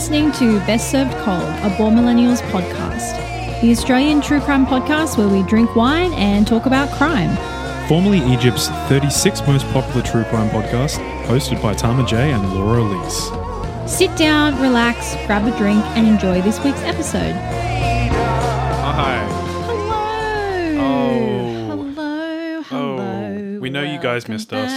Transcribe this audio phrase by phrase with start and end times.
[0.00, 5.28] listening to Best Served Cold, a Born Millennials podcast, the Australian true crime podcast where
[5.28, 7.36] we drink wine and talk about crime.
[7.86, 10.96] Formerly Egypt's 36th most popular true crime podcast,
[11.26, 13.30] hosted by Tama J and Laura Elise.
[13.86, 17.34] Sit down, relax, grab a drink, and enjoy this week's episode.
[18.94, 19.18] Hi.
[19.66, 20.78] Hello.
[20.80, 21.76] Oh.
[21.76, 22.62] Hello.
[22.62, 22.96] Hello.
[22.96, 24.70] Oh, we know you guys missed us.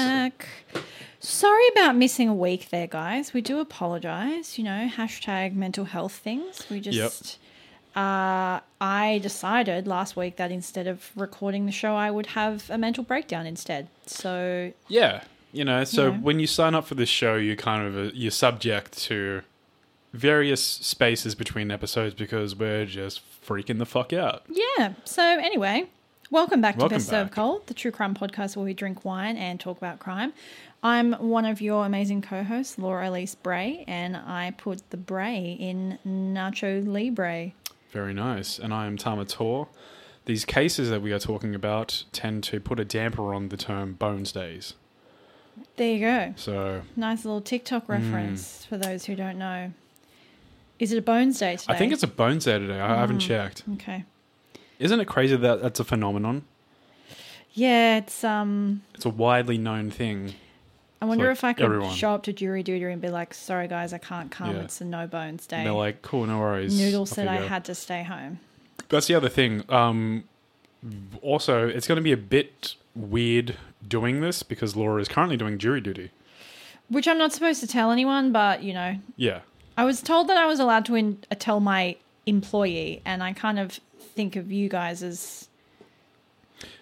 [1.44, 3.34] Sorry about missing a week there, guys.
[3.34, 4.58] We do apologize.
[4.58, 6.66] You know, hashtag mental health things.
[6.72, 7.38] We just.
[7.94, 12.78] Uh, I decided last week that instead of recording the show, I would have a
[12.78, 13.90] mental breakdown instead.
[14.06, 17.98] So Yeah, you know, so when you sign up for this show, you kind of
[17.98, 19.42] uh, you're subject to
[20.14, 24.44] various spaces between episodes because we're just freaking the fuck out.
[24.48, 24.94] Yeah.
[25.04, 25.90] So anyway,
[26.32, 27.32] welcome back Welcome to Best back.
[27.34, 30.32] Cold, the true crime podcast where we drink wine and talk about crime.
[30.86, 35.98] I'm one of your amazing co-hosts, Laura Elise Bray, and I put the Bray in
[36.06, 37.54] Nacho Libre.
[37.92, 38.60] Very nice.
[38.60, 39.70] And I am Tama Tor.
[40.26, 43.94] These cases that we are talking about tend to put a damper on the term
[43.94, 44.74] Bones Days.
[45.78, 46.34] There you go.
[46.36, 49.72] So Nice little TikTok reference for those who don't know.
[50.80, 51.74] Is it a Bones Day today?
[51.74, 52.80] I think it's a Bones Day today.
[52.80, 53.64] I haven't checked.
[53.76, 54.04] okay.
[54.80, 56.44] Isn't it crazy that that's a phenomenon?
[57.54, 58.82] Yeah, it's um.
[58.96, 60.34] It's a widely known thing.
[61.04, 61.94] I wonder like if I could everyone.
[61.96, 64.56] show up to jury duty and be like, "Sorry guys, I can't come.
[64.56, 64.62] Yeah.
[64.64, 66.78] It's a no bones day." And they're like, cool, no worries.
[66.80, 68.40] Noodle said I had to stay home.
[68.90, 69.64] That's the other thing.
[69.70, 70.24] Um,
[71.22, 73.58] also, it's going to be a bit weird
[73.88, 76.12] doing this because Laura is currently doing jury duty.
[76.90, 79.40] Which I'm not supposed to tell anyone, but you know, Yeah.
[79.78, 81.96] I was told that I was allowed to in- uh, tell my
[82.26, 83.80] employee, and I kind of
[84.16, 85.48] think of you guys as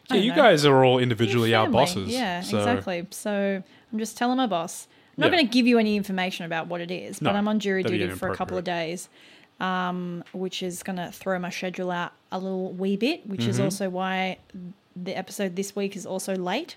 [0.10, 0.36] Yeah, you know.
[0.36, 2.10] guys are all individually our bosses.
[2.10, 3.08] Yeah, so- exactly.
[3.12, 4.88] So I'm just telling my boss.
[5.18, 5.32] I'm not Yeah.
[5.38, 7.84] going to give you any information about what it is, no, but I'm on jury
[7.84, 9.10] duty for a couple of days,
[9.60, 13.58] um, which is going to throw my schedule out a little wee bit, which is
[13.58, 13.66] Mm-hmm.
[13.66, 14.38] also why
[14.96, 16.76] the episode this week is also late.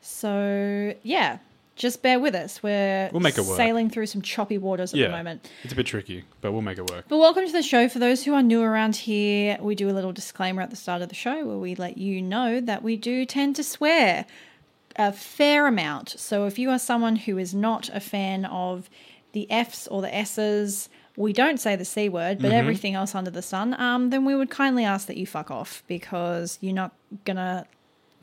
[0.00, 1.38] So yeah,
[1.76, 2.62] just bear with us.
[2.62, 3.56] We're We'll make it work.
[3.56, 5.08] sailing through some choppy waters at Yeah.
[5.08, 5.48] the moment.
[5.62, 7.04] It's a bit tricky, but we'll make it work.
[7.08, 7.88] But welcome to the show.
[7.88, 11.02] For those who are new around here, we do a little disclaimer at the start
[11.02, 14.24] of the show where we let you know that we do tend to swear
[14.98, 16.10] a fair amount.
[16.18, 18.90] So if you are someone who is not a fan of
[19.32, 22.42] the F's or the S's, we don't say the C word, Mm-hmm.
[22.42, 25.50] but everything else under the sun, um, then we would kindly ask that you fuck
[25.50, 26.92] off because you're not
[27.24, 27.66] gonna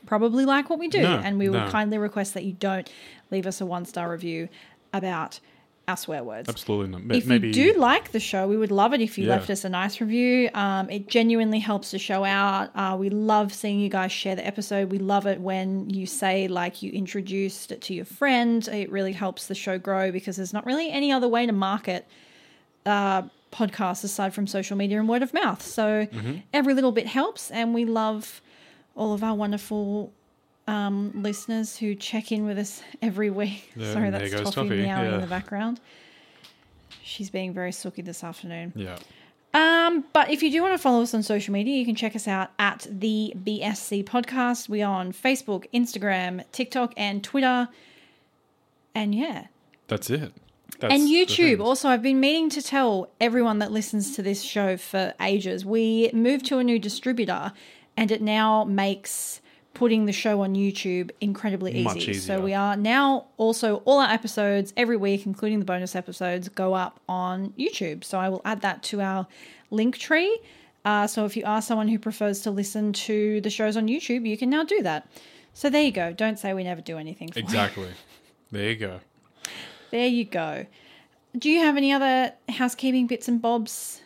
[0.06, 1.02] probably like what we do.
[1.02, 1.70] No, and we would no.
[1.70, 2.90] kindly request that you don't
[3.30, 4.48] leave us a one star review
[4.92, 5.40] about
[5.88, 7.16] our swear words Absolutely not.
[7.16, 9.34] If Maybe you do like the show, we would love it if you Yeah.
[9.36, 10.50] left us a nice review.
[10.52, 12.70] Um, it genuinely helps the show out.
[12.74, 14.90] Uh, we love seeing you guys share the episode.
[14.90, 18.66] We love it when you say like you introduced it to your friend.
[18.68, 22.06] It really helps the show grow because there's not really any other way to market
[22.84, 23.22] uh,
[23.52, 25.62] podcasts aside from social media and word of mouth.
[25.62, 26.34] So Mm-hmm.
[26.52, 28.40] every little bit helps, and we love
[28.96, 30.12] all of our wonderful
[30.66, 33.72] um, listeners who check in with us every week.
[33.76, 35.14] Yeah, Sorry, that's Toffee, Toffee, meowing yeah.
[35.14, 35.80] in the background.
[37.02, 38.72] She's being very sooky this afternoon.
[38.74, 38.98] yeah.
[39.54, 42.14] Um, but if you do want to follow us on social media, you can check
[42.14, 44.68] us out at the BSC Podcast.
[44.68, 47.68] We are on Facebook, Instagram, TikTok, and Twitter.
[48.94, 49.46] And yeah,
[49.88, 50.32] That's it.
[50.78, 51.60] That's and YouTube.
[51.60, 55.64] Also, I've been meaning to tell everyone that listens to this show for ages.
[55.64, 57.52] We moved to a new distributor,
[57.96, 59.40] and it now makes
[59.76, 61.84] putting the show on YouTube incredibly easy.
[61.84, 66.48] Much So we are now also all our episodes every week, including the bonus episodes,
[66.48, 68.02] go up on YouTube.
[68.02, 69.26] So I will add that to our
[69.70, 70.40] link tree.
[70.86, 74.26] Uh, so if you are someone who prefers to listen to the shows on YouTube,
[74.26, 75.06] you can now do that.
[75.52, 76.10] So there you go.
[76.10, 77.30] Don't say we never do anything.
[77.30, 77.44] For you.
[77.44, 77.90] Exactly.
[78.50, 79.00] there you go.
[79.90, 80.64] There you go.
[81.36, 84.00] Do you have any other housekeeping bits and bobs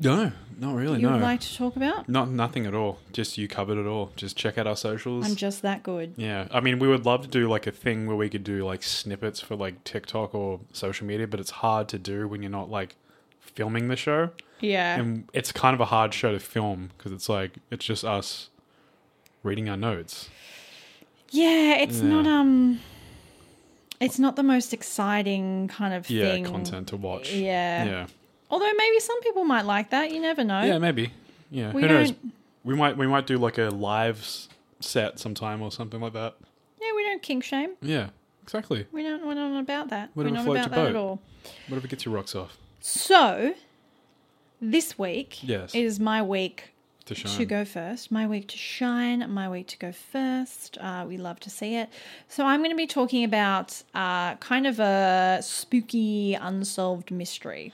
[0.00, 1.00] No, not really.
[1.00, 1.12] you no.
[1.12, 2.08] would like to talk about?
[2.08, 2.98] Not nothing at all.
[3.12, 4.12] Just you covered it all.
[4.16, 5.26] Just check out our socials.
[5.26, 6.14] I'm just that good.
[6.16, 8.64] Yeah, I mean, we would love to do like a thing where we could do
[8.64, 12.50] like snippets for like TikTok or social media, but it's hard to do when you're
[12.50, 12.96] not like
[13.40, 14.30] filming the show.
[14.60, 14.98] Yeah.
[14.98, 18.48] And it's kind of a hard show to film because it's like it's just us
[19.42, 20.28] reading our notes.
[21.30, 22.08] yeah, it's Yeah.
[22.08, 22.80] not um
[24.00, 26.44] it's not the most exciting kind of Yeah, thing.
[26.44, 27.32] content to watch.
[27.34, 27.84] Yeah.
[27.84, 28.06] Yeah.
[28.50, 30.62] Although maybe some people might like that, you never know.
[30.62, 31.12] Yeah, maybe.
[31.50, 31.72] Yeah.
[31.72, 32.10] We Who knows?
[32.12, 32.32] don't-
[32.64, 34.48] We might we might do like a live s-
[34.80, 36.34] set sometime or something like that.
[36.80, 37.70] Yeah, we don't kink shame.
[37.80, 38.08] Yeah.
[38.42, 38.86] Exactly.
[38.92, 40.10] We don't we're not about that.
[40.14, 41.00] Whatever we're not floats about your that at boat.
[41.00, 41.22] all.
[41.68, 42.56] Whatever gets your rocks off.
[42.80, 43.54] So
[44.60, 45.74] this week Yes.
[45.74, 46.74] is my week
[47.06, 48.10] To to go first.
[48.12, 49.30] My week to shine.
[49.32, 50.76] My week to go first.
[50.80, 51.88] Uh, we love to see it.
[52.28, 57.72] So I'm going to be talking about uh, kind of a spooky, unsolved mystery.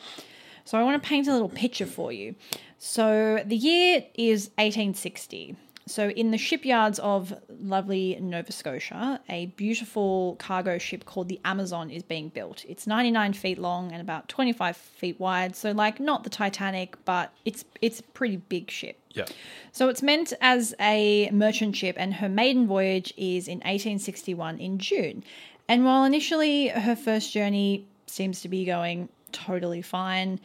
[0.67, 2.35] So I want to paint a little picture for you.
[2.79, 5.57] So the year is 1860.
[5.89, 11.91] So in the shipyards of lovely Nova Scotia, a beautiful cargo ship called the Amazon
[11.91, 12.65] is being built.
[12.69, 15.55] It's 99 feet long and about 25 feet wide.
[15.55, 18.99] So like not the Titanic, but it's it's a pretty big ship.
[19.11, 19.27] Yeah.
[19.71, 24.79] So it's meant as a merchant ship, and her maiden voyage is in 1861 in
[24.79, 25.23] June.
[25.69, 30.41] And while initially her first journey seems to be going totally fine,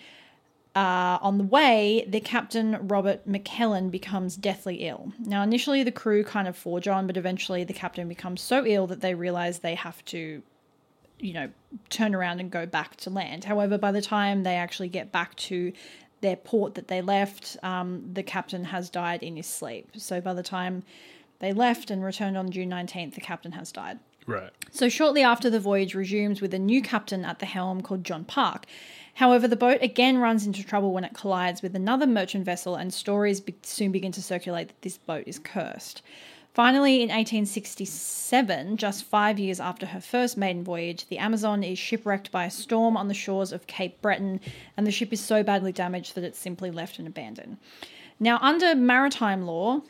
[0.73, 5.11] uh, on the way, the captain, Robert McKellen, becomes deathly ill.
[5.19, 8.87] Now, initially, the crew kind of forge on, but eventually, the captain becomes so ill
[8.87, 10.41] that they realize they have to,
[11.19, 11.49] you know,
[11.89, 13.43] turn around and go back to land.
[13.43, 15.73] However, by the time they actually get back to
[16.21, 19.89] their port that they left, um, the captain has died in his sleep.
[19.97, 20.83] So, by the time
[21.39, 23.99] they left and returned on June 19th, the captain has died.
[24.27, 24.51] Right.
[24.71, 28.23] So shortly after the voyage resumes with a new captain at the helm called John
[28.23, 28.65] Park.
[29.15, 32.93] However, the boat again runs into trouble when it collides with another merchant vessel, and
[32.93, 36.01] stories be- soon begin to circulate that this boat is cursed.
[36.53, 42.29] Finally, in 1867, just five years after her first maiden voyage, the Amazon is shipwrecked
[42.31, 44.39] by a storm on the shores of Cape Breton,
[44.75, 47.57] and the ship is so badly damaged that it's simply left and abandoned.
[48.19, 49.81] Now, under maritime law,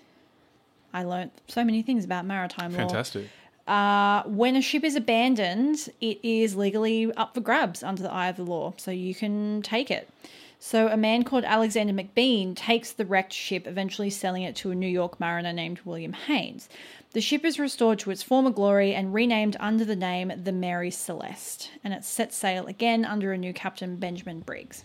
[0.93, 2.77] I learnt so many things about maritime law.
[2.77, 3.27] Fantastic.
[3.71, 8.27] Uh, when a ship is abandoned, it is legally up for grabs under the eye
[8.27, 10.09] of the law, so you can take it.
[10.59, 14.75] So a man called Alexander McBean takes the wrecked ship, eventually selling it to a
[14.75, 16.67] New York mariner named William Haynes.
[17.13, 20.91] The ship is restored to its former glory and renamed under the name the Mary
[20.91, 24.83] Celeste, and it sets sail again under a new captain, Benjamin Briggs.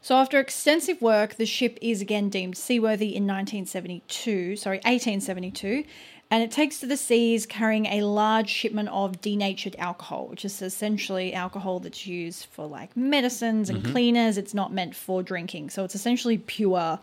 [0.00, 5.84] So after extensive work, the ship is again deemed seaworthy in 1972, sorry, 1872,
[6.32, 10.62] and it takes to the seas carrying a large shipment of denatured alcohol, which is
[10.62, 13.92] essentially alcohol that's used for like medicines and mm-hmm.
[13.92, 14.38] cleaners.
[14.38, 15.68] It's not meant for drinking.
[15.68, 16.98] So it's essentially pure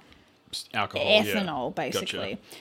[0.74, 1.06] Alcohol.
[1.06, 1.74] ethanol, yeah.
[1.76, 2.30] basically.
[2.30, 2.58] Gotcha.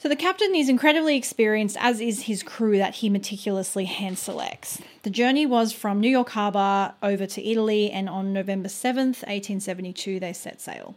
[0.00, 4.82] So the captain is incredibly experienced, as is his crew that he meticulously hand selects.
[5.02, 10.20] The journey was from New York Harbour over to Italy, and on November 7th, 1872,
[10.20, 10.94] they set sail.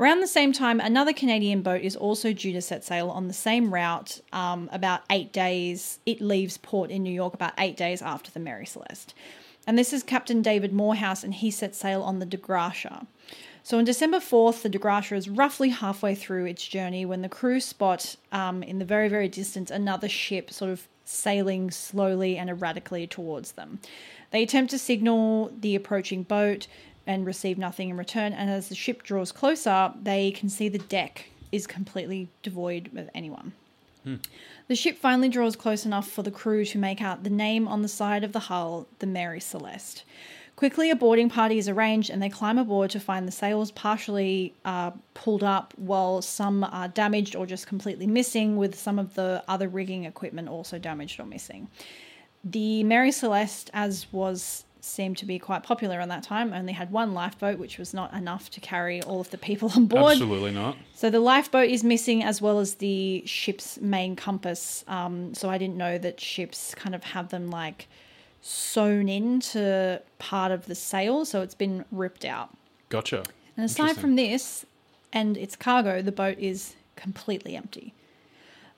[0.00, 3.34] Around the same time, another Canadian boat is also due to set sail on the
[3.34, 5.98] same route um, about eight days.
[6.06, 9.12] It leaves port in New York about eight days after the Mary Celeste.
[9.66, 13.06] And this is Captain David Morehouse, and he set sail on the Dei Gratia.
[13.62, 17.28] So on December 4th, the Dei Gratia is roughly halfway through its journey when the
[17.28, 22.48] crew spot um, in the very, very distance another ship sort of sailing slowly and
[22.48, 23.80] erratically towards them.
[24.30, 26.68] They attempt to signal the approaching boat
[27.06, 28.32] and receive nothing in return.
[28.32, 33.10] And as the ship draws closer, they can see the deck is completely devoid of
[33.14, 33.52] anyone.
[34.68, 37.82] The ship finally draws close enough for the crew to make out the name on
[37.82, 40.04] the side of the hull, the Mary Celeste.
[40.56, 44.54] Quickly, a boarding party is arranged and they climb aboard to find the sails partially
[44.64, 49.42] uh, pulled up, while some are damaged or just completely missing, with some of the
[49.48, 51.68] other rigging equipment also damaged or missing.
[52.44, 56.90] The Mary Celeste, as was seemed to be quite popular on that time, only had
[56.90, 60.12] one lifeboat, which was not enough to carry all of the people on board.
[60.12, 60.76] Absolutely not.
[60.94, 64.84] So the lifeboat is missing as well as the ship's main compass.
[64.88, 67.88] Um, so I didn't know that ships kind of have them like
[68.42, 72.50] sewn into part of the sail, so it's been ripped out.
[72.88, 73.24] Gotcha.
[73.56, 74.64] And aside from this
[75.12, 77.92] and its cargo, the boat is completely empty.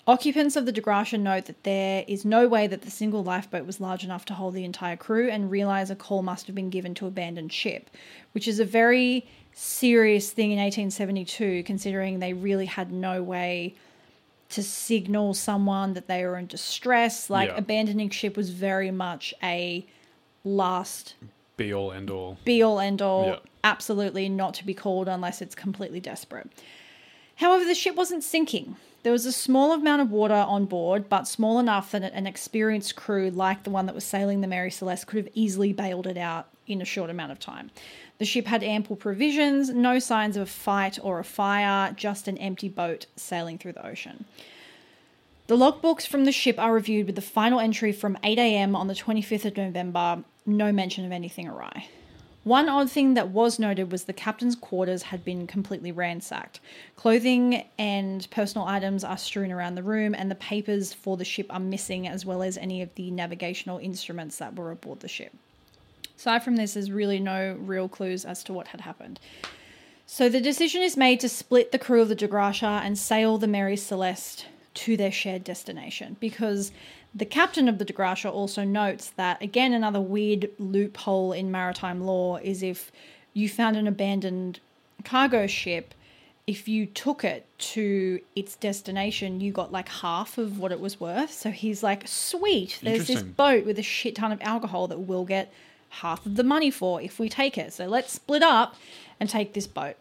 [0.07, 3.65] Occupants of the Dei Gratia note that there is no way that the single lifeboat
[3.65, 6.71] was large enough to hold the entire crew and realize a call must have been
[6.71, 7.89] given to abandon ship,
[8.33, 13.75] which is a very serious thing in 1872 considering they really had no way
[14.49, 17.31] to signal someone that they were in distress.
[17.31, 17.57] Like Yeah.
[17.59, 19.87] abandoning ship was very much a
[20.45, 21.15] last
[21.57, 22.39] Be all end all.
[22.45, 23.37] be all end all, Yeah.
[23.63, 26.51] absolutely not to be called unless it's completely desperate.
[27.37, 28.75] However, the ship wasn't sinking.
[29.03, 32.95] There was a small amount of water on board, but small enough that an experienced
[32.95, 36.17] crew like the one that was sailing the Mary Celeste could have easily bailed it
[36.17, 37.71] out in a short amount of time.
[38.19, 42.39] The ship had ample provisions, no signs of a fight or a fire, just an
[42.39, 44.25] empty boat sailing through the ocean.
[45.49, 48.77] The logbooks from the ship are reviewed with the final entry from 8 a.m.
[48.77, 51.89] on the 25th of November, no mention of anything awry.
[52.45, 56.59] One odd thing that was noted was the captain's quarters had been completely ransacked.
[56.97, 61.47] Clothing and personal items are strewn around the room, and the papers for the ship
[61.51, 65.33] are missing, as well as any of the navigational instruments that were aboard the ship.
[66.17, 69.21] Aside from this, there's really no real clues as to what had happened.
[70.05, 73.39] So the decision is made to split the crew of the Dei Gratia and sail
[73.39, 76.73] the Mary Celeste to their shared destination because
[77.15, 82.05] the captain of the Dei Gratia also notes that, again, another weird loophole in maritime
[82.05, 82.91] law is if
[83.35, 84.61] you found an abandoned
[85.05, 85.95] cargo ship,
[86.47, 90.99] if you took it to its destination, you got like half of what it was
[90.99, 91.33] worth.
[91.33, 95.25] So he's like, sweet, there's this boat with a shit ton of alcohol that we'll
[95.25, 95.53] get
[95.91, 97.73] half of the money for if we take it.
[97.73, 98.75] So let's split up
[99.21, 99.97] and take this boat.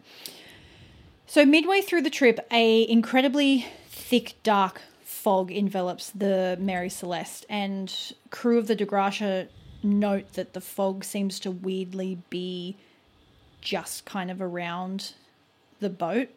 [1.28, 4.82] So midway through the trip, a incredibly thick, dark
[5.22, 9.48] fog envelops the Mary Celeste, and crew of the Dei Gratia
[9.84, 12.76] note that the fog seems to weirdly be
[13.62, 15.14] just kind of around
[15.80, 16.30] the boat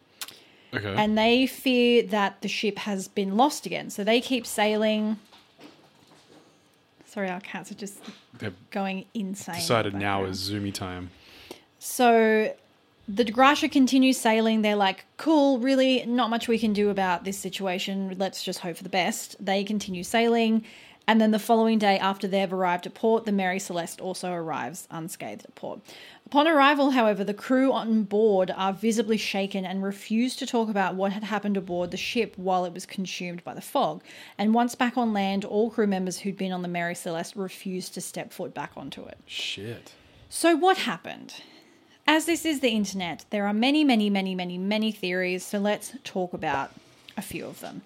[0.73, 0.93] Okay.
[0.97, 3.89] and they fear that the ship has been lost again.
[3.89, 5.17] So they keep sailing.
[7.05, 7.99] Sorry, our cats are just
[8.37, 9.55] They've going insane.
[9.55, 11.11] decided now is zoomy time.
[11.79, 12.53] So
[13.07, 14.61] the Dei Gratia continues sailing.
[14.61, 18.15] They're like, cool, really, not much we can do about this situation.
[18.17, 19.35] Let's just hope for the best.
[19.43, 20.65] They continue sailing.
[21.07, 24.87] And then the following day, after they've arrived at port, the Mary Celeste also arrives
[24.89, 25.81] unscathed at port.
[26.25, 30.95] Upon arrival, however, the crew on board are visibly shaken and refuse to talk about
[30.95, 34.01] what had happened aboard the ship while it was consumed by the fog.
[34.39, 37.93] And once back on land, all crew members who'd been on the Mary Celeste refused
[37.93, 39.19] to step foot back onto it.
[39.27, 39.93] Shit.
[40.27, 41.35] So, what happened?
[42.07, 45.43] As this is the internet, there are many, many, many, many, many theories.
[45.43, 46.71] So, let's talk about
[47.17, 47.81] a few of them.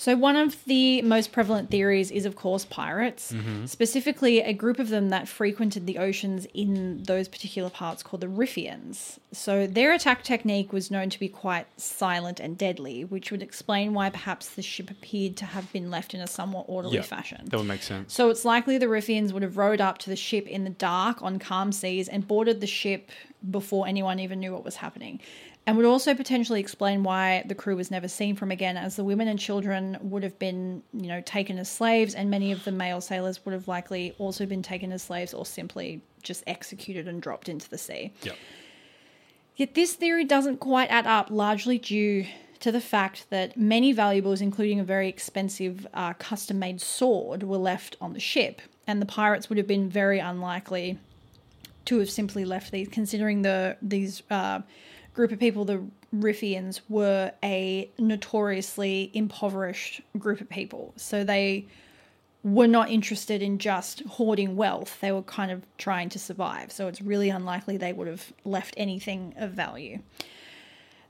[0.00, 3.66] So, one of the most prevalent theories is, of course, pirates, mm-hmm.
[3.66, 8.26] specifically a group of them that frequented the oceans in those particular parts called the
[8.26, 9.18] Riffians.
[9.32, 13.92] So, their attack technique was known to be quite silent and deadly, which would explain
[13.92, 17.02] why perhaps the ship appeared to have been left in a somewhat orderly Yeah.
[17.02, 17.44] fashion.
[17.50, 18.14] That would make sense.
[18.14, 21.20] So it's likely the Riffians would have rowed up to the ship in the dark
[21.20, 23.10] on calm seas and boarded the ship
[23.50, 25.20] before anyone even knew what was happening.
[25.70, 29.04] And would also potentially explain why the crew was never seen from again, as the
[29.04, 32.72] women and children would have been, you know, taken as slaves, and many of the
[32.72, 37.22] male sailors would have likely also been taken as slaves or simply just executed and
[37.22, 38.12] dropped into the sea.
[38.24, 38.34] Yep.
[39.54, 42.26] Yet this theory doesn't quite add up, largely due
[42.58, 47.58] to the fact that many valuables, including a very expensive uh, custom made sword, were
[47.58, 50.98] left on the ship, and the pirates would have been very unlikely
[51.84, 54.62] to have simply left these, considering the these uh,
[55.14, 55.82] group of people, the
[56.14, 60.92] Riffians, were a notoriously impoverished group of people.
[60.96, 61.66] So they
[62.42, 64.98] were not interested in just hoarding wealth.
[65.00, 66.72] They were kind of trying to survive.
[66.72, 70.00] So it's really unlikely they would have left anything of value.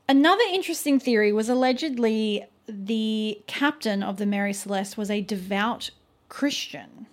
[0.08, 5.90] Another interesting theory was allegedly the captain of the Mary Celeste was a devout
[6.28, 7.06] Christian.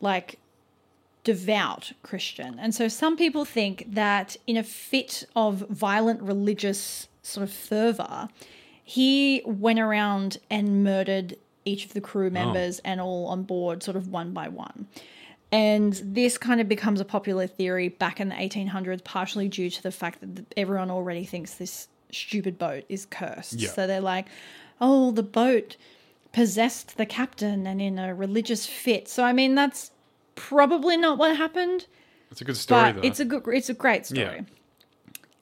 [0.00, 0.38] Like,
[1.28, 2.58] devout Christian.
[2.58, 8.30] And so some people think that in a fit of violent religious sort of fervor,
[8.82, 12.30] he went around and murdered each of the crew oh.
[12.30, 14.86] members and all on board, sort of one by one.
[15.52, 19.82] And this kind of becomes a popular theory back in the 1800s, partially due to
[19.82, 23.60] the fact that everyone already thinks this stupid boat is cursed.
[23.60, 23.68] Yeah.
[23.68, 24.28] So they're like,
[24.80, 25.76] oh, the boat
[26.32, 29.08] possessed the captain and in a religious fit.
[29.08, 29.90] So, I mean, that's
[30.38, 31.86] probably not what happened,
[32.30, 33.00] It's a good story, though.
[33.02, 34.20] it's a good, it's a great story.
[34.22, 34.40] Yeah.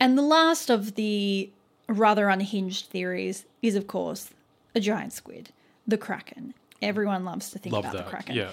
[0.00, 1.50] And the last of the
[1.88, 4.30] rather unhinged theories is, of course,
[4.74, 5.50] a giant squid,
[5.86, 6.54] the kraken.
[6.82, 8.50] Everyone loves to think Love about the kraken Yeah.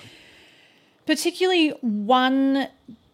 [1.06, 2.68] particularly one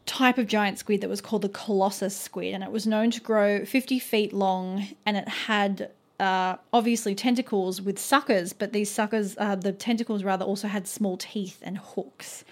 [0.06, 3.22] type of giant squid that was called the colossus squid and it was known to
[3.22, 9.36] grow 50 feet long and it had uh, obviously tentacles with suckers but these suckers
[9.38, 12.44] uh, the tentacles rather also had small teeth and hooks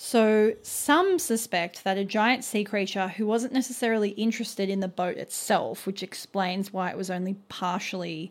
[0.00, 5.16] so some suspect that a giant sea creature who wasn't necessarily interested in the boat
[5.16, 8.30] itself which explains why it was only partially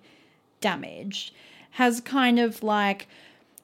[0.62, 1.34] damaged
[1.72, 3.08] has kind of like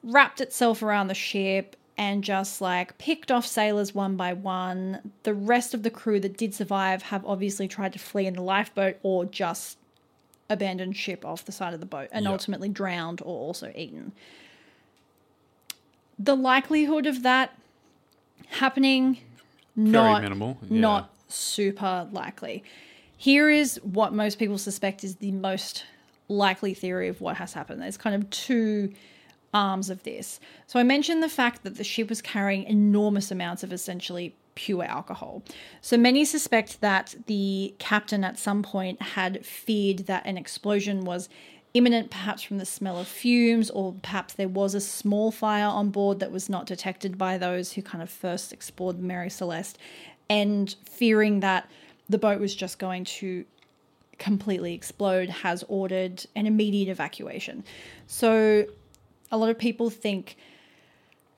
[0.02, 5.12] wrapped itself around the ship and just like picked off sailors one by one.
[5.22, 8.42] The rest of the crew that did survive have obviously tried to flee in the
[8.42, 9.78] lifeboat or just
[10.50, 12.32] abandoned ship off the side of the boat and Yeah.
[12.32, 14.12] ultimately drowned or also eaten.
[16.18, 17.56] The likelihood of that
[18.48, 19.18] happening
[19.76, 20.58] Very minimal.
[20.68, 20.80] Yeah.
[20.80, 22.62] not super likely.
[23.16, 25.84] Here is what most people suspect is the most
[26.28, 27.80] likely theory of what has happened.
[27.80, 28.92] There's kind of two
[29.52, 30.40] arms of this.
[30.66, 34.84] So I mentioned the fact that the ship was carrying enormous amounts of essentially pure
[34.84, 35.42] alcohol.
[35.80, 41.28] So many suspect that the captain at some point had feared that an explosion was
[41.74, 45.90] imminent, perhaps from the smell of fumes, or perhaps there was a small fire on
[45.90, 49.76] board that was not detected by those who kind of first explored the Mary Celeste,
[50.30, 51.68] and fearing that
[52.08, 53.44] the boat was just going to
[54.18, 57.64] completely explode has ordered an immediate evacuation.
[58.06, 58.66] So
[59.32, 60.36] a lot of people think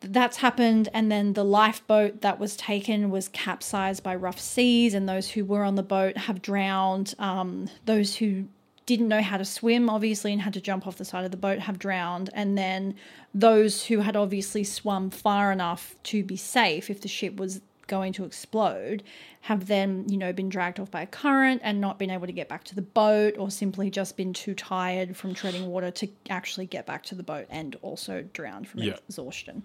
[0.01, 5.09] that's happened, and then the lifeboat that was taken was capsized by rough seas, and
[5.09, 7.15] those who were on the boat have drowned.
[7.19, 8.45] Um, those who
[8.87, 11.37] didn't know how to swim, obviously, and had to jump off the side of the
[11.37, 12.31] boat have drowned.
[12.33, 12.95] And then
[13.35, 18.13] those who had obviously swum far enough to be safe if the ship was going
[18.13, 19.03] to explode
[19.43, 22.33] have then, you know, been dragged off by a current and not been able to
[22.33, 26.09] get back to the boat or simply just been too tired from treading water to
[26.29, 28.97] actually get back to the boat and also drowned from Yeah.
[29.09, 29.63] exhaustion.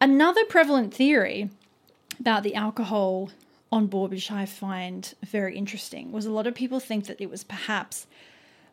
[0.00, 1.50] Another prevalent theory
[2.20, 3.30] about the alcohol
[3.70, 7.28] on board, which I find very interesting, was a lot of people think that it
[7.28, 8.06] was perhaps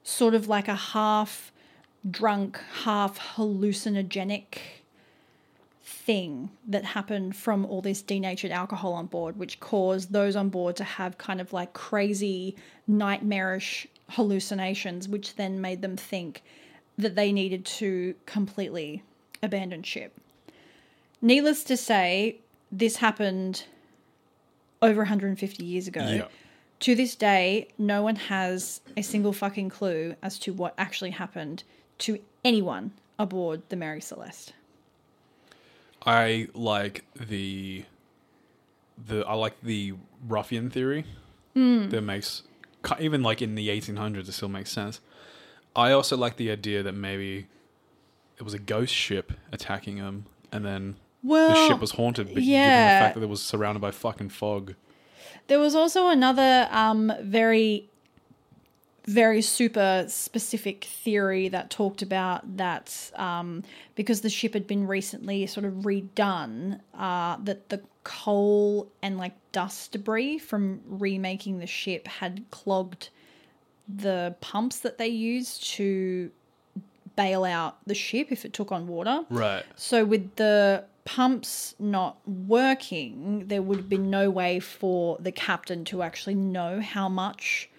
[0.05, 1.51] sort of like a half
[2.09, 4.59] drunk, half hallucinogenic
[5.83, 10.75] thing that happened from all this denatured alcohol on board, which caused those on board
[10.75, 12.55] to have kind of like crazy,
[12.87, 16.43] nightmarish hallucinations, which then made them think
[16.97, 19.01] that they needed to completely
[19.41, 20.13] abandon ship.
[21.19, 22.37] Needless to say,
[22.71, 23.63] this happened
[24.83, 26.27] over 150 years ago.
[26.81, 31.63] To this day, no one has a single fucking clue as to what actually happened
[31.99, 34.53] to anyone aboard the Mary Celeste.
[36.05, 37.85] I like the
[39.07, 39.93] the I like the
[40.27, 41.05] ruffian theory.
[41.53, 41.89] Hmm.
[41.89, 42.43] That makes
[42.99, 44.99] even like in the 1800s, it still makes sense.
[45.75, 47.47] I also like the idea that maybe
[48.37, 52.35] it was a ghost ship attacking them, and then Well, the ship was haunted, but
[52.35, 54.75] given the fact that it was surrounded by fucking fog.
[55.47, 57.89] There was also another um, very,
[59.05, 63.63] very super specific theory that talked about that um,
[63.95, 69.33] because the ship had been recently sort of redone, uh, that the coal and like
[69.51, 73.09] dust debris from remaking the ship had clogged
[73.87, 76.31] the pumps that they used to
[77.15, 79.21] bail out the ship if it took on water.
[79.29, 79.63] Right.
[79.75, 85.85] So with the pumps not working, there would have been no way for the captain
[85.85, 87.69] to actually know how much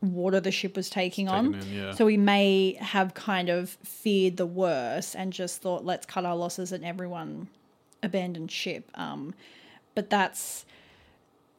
[0.00, 1.54] water the ship was taking on.
[1.54, 1.92] in, yeah.
[1.92, 6.34] So he may have kind of feared the worst and just thought, let's cut our
[6.34, 7.48] losses and everyone
[8.02, 8.90] abandon ship.
[8.94, 9.34] Um,
[9.94, 10.64] but that's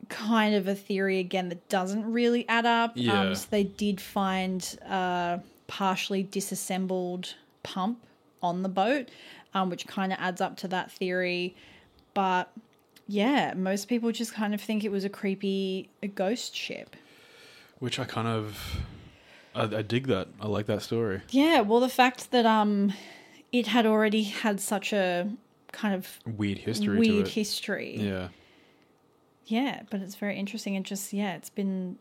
[0.10, 2.94] kind of a theory again that doesn't really add up.
[2.96, 3.22] Yeah.
[3.22, 8.04] Um, so they did find a partially disassembled pump
[8.42, 9.08] on the boat,
[9.54, 11.56] um, which kind of adds up to that theory.
[12.14, 12.52] But
[13.08, 16.96] yeah, most people just kind of think it was a creepy a ghost ship.
[17.80, 18.78] Which I kind of
[19.56, 20.28] I, I dig that.
[20.40, 21.22] I like that story.
[21.30, 22.94] Yeah, well, the fact that um,
[23.52, 25.30] it had already had such a
[25.72, 27.34] kind of Weird history weird to it.
[27.34, 27.98] history.
[27.98, 28.30] yeah.
[29.46, 30.76] Yeah, but it's very interesting.
[30.78, 31.98] And just, yeah, it's been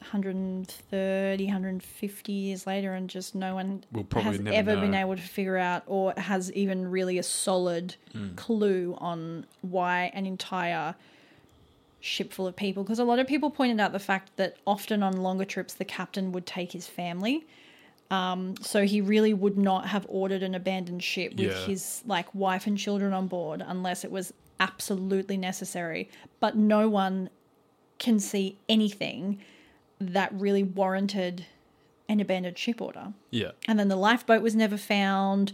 [0.00, 5.56] 130, 150 years later, and just no one We'll has ever been able to figure
[5.56, 8.36] out or has even really a solid Mm.
[8.36, 10.94] clue on why an entire
[12.00, 12.82] ship full of people.
[12.84, 15.84] Because a lot of people pointed out the fact that often on longer trips, the
[15.84, 17.46] captain would take his family.
[18.10, 21.66] Um, so he really would not have ordered an abandoned ship with Yeah.
[21.66, 26.08] his like wife and children on board unless it was absolutely necessary.
[26.40, 27.28] But no one
[27.98, 29.40] can see anything
[30.00, 31.46] that really warranted
[32.08, 33.12] an abandoned ship order.
[33.30, 33.50] Yeah.
[33.66, 35.52] And then the lifeboat was never found.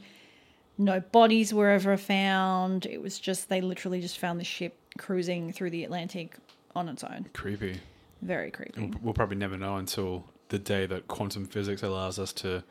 [0.78, 2.86] No bodies were ever found.
[2.86, 6.36] It was just, they literally just found the ship cruising through the Atlantic
[6.74, 7.26] on its own.
[7.32, 7.80] Creepy.
[8.22, 8.80] Very creepy.
[8.80, 12.62] We'll, we'll probably never know until the day that quantum physics allows us to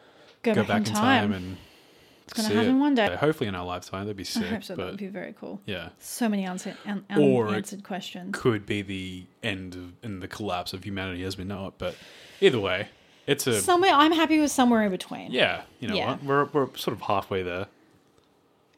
[0.41, 1.31] Go, go, back, in time.
[1.33, 1.57] and
[2.23, 2.79] it's going to happen it.
[2.79, 3.15] one day.
[3.15, 4.43] Hopefully in our lifetime, that'd be sick.
[4.43, 4.75] I hope so.
[4.75, 5.59] That would be very cool.
[5.65, 8.29] yeah, So many unanswered, un- Or it unanswered questions.
[8.33, 11.73] could be the end of, and the collapse of humanity as we know it.
[11.77, 11.95] But
[12.41, 12.87] either way,
[13.27, 15.31] it's a Somewhere, I'm happy with somewhere in between.
[15.31, 15.61] yeah.
[15.79, 16.07] You know Yeah.
[16.11, 16.23] what?
[16.23, 17.67] We're we're sort of halfway there.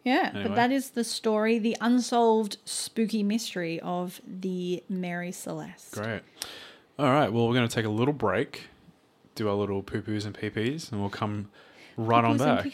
[0.04, 0.50] Yeah, Anyway.
[0.50, 5.94] but that is the story, the unsolved spooky mystery of the Mary Celeste.
[5.96, 6.22] Great.
[7.00, 7.32] All right.
[7.34, 8.68] Well, we're going to take a little break,
[9.34, 11.50] do our little poo poos and pee pees, and we'll come
[11.98, 12.66] right on back.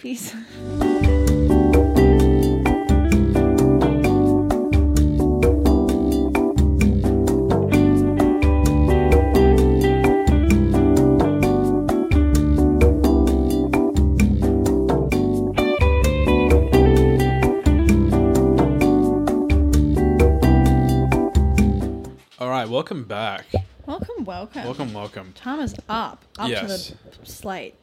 [22.39, 22.67] All right.
[22.67, 23.45] Welcome back.
[23.85, 24.63] Welcome, welcome.
[24.63, 25.33] Welcome, welcome.
[25.33, 26.87] Time is up, up Yes.
[26.87, 27.75] to the slate.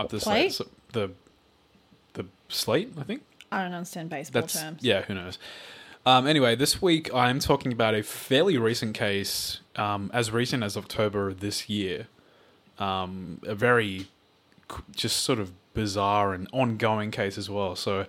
[0.00, 0.52] Up the Plate?
[0.52, 0.52] slate.
[0.52, 1.10] So the
[2.14, 3.22] the slate, I think.
[3.52, 4.82] I don't understand baseball That's terms.
[4.82, 5.02] yeah.
[5.02, 5.38] Who knows?
[6.06, 10.76] Um, anyway, this week I'm talking about a fairly recent case, um, as recent as
[10.76, 12.06] October of this year,
[12.78, 14.06] Um, a very
[14.96, 17.76] just sort of bizarre and ongoing case as well.
[17.76, 18.06] So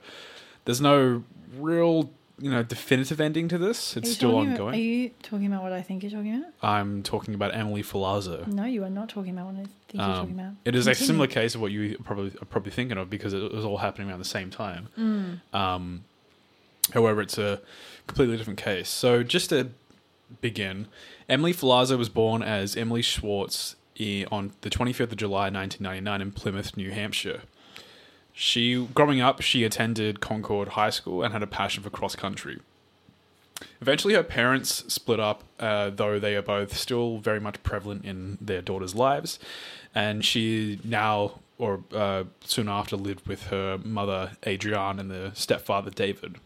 [0.65, 1.23] there's no
[1.57, 2.09] real,
[2.41, 3.95] you know, definitive ending to this.
[3.95, 4.73] It's still ongoing.
[4.73, 6.51] Are you talking about what I think you're talking about?
[6.63, 8.47] I'm talking about Emily Ferlazzo.
[8.47, 10.53] No, you are not talking about what I think you're talking Um, about.
[10.65, 13.51] it is a similar case of what you probably are probably thinking of because it
[13.53, 14.87] was all happening around the same time.
[14.97, 15.55] Mm.
[15.55, 16.03] Um,
[16.93, 17.61] however, it's a
[18.07, 18.89] completely different case.
[18.89, 19.69] So, just to
[20.41, 20.87] begin,
[21.29, 23.75] Emily Ferlazzo was born as Emily Schwartz
[24.31, 27.41] on the 25th of July 1999 in Plymouth, New Hampshire.
[28.41, 32.59] She, growing up, she attended Concord High School and had a passion for cross country.
[33.79, 38.39] Eventually, her parents split up, uh, though they are both still very much prevalent in
[38.41, 39.37] their daughters' lives.
[39.93, 45.91] And she now, or uh, soon after, lived with her mother, Adrienne, and the stepfather,
[45.91, 46.37] David.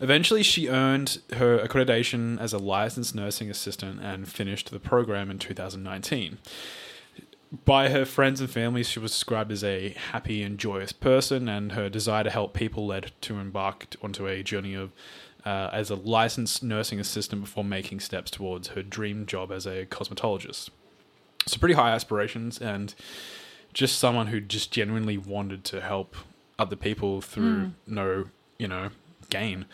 [0.00, 5.40] Eventually, she earned her accreditation as a licensed nursing assistant and finished the program in
[5.40, 6.38] 2019.
[7.64, 11.72] By her friends and family, she was described as a happy and joyous person, and
[11.72, 14.92] her desire to help people led to embark onto a journey of
[15.44, 19.86] uh, as a licensed nursing assistant before making steps towards her dream job as a
[19.86, 20.70] cosmetologist.
[21.46, 22.94] So, pretty high aspirations, and
[23.72, 26.14] just someone who just genuinely wanted to help
[26.58, 28.26] other people through no,
[28.58, 28.90] you know,
[29.28, 29.64] gain.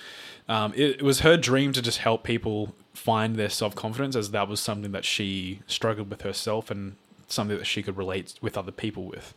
[0.49, 4.31] Um, it, it was her dream to just help people find their self confidence, as
[4.31, 6.97] that was something that she struggled with herself and
[7.29, 9.35] something that she could relate with other people with.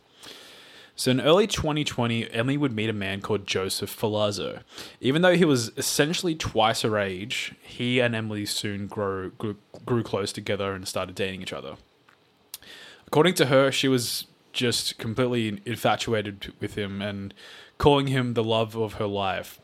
[0.96, 4.60] So in early 2020, Emily would meet a man called Joseph Ferlazzo.
[5.00, 10.02] Even though he was essentially twice her age, he and Emily soon grew, grew, grew
[10.02, 11.76] close together and started dating each other.
[13.06, 17.32] According to her, she was just completely infatuated with him and
[17.78, 19.58] calling him the love of her life.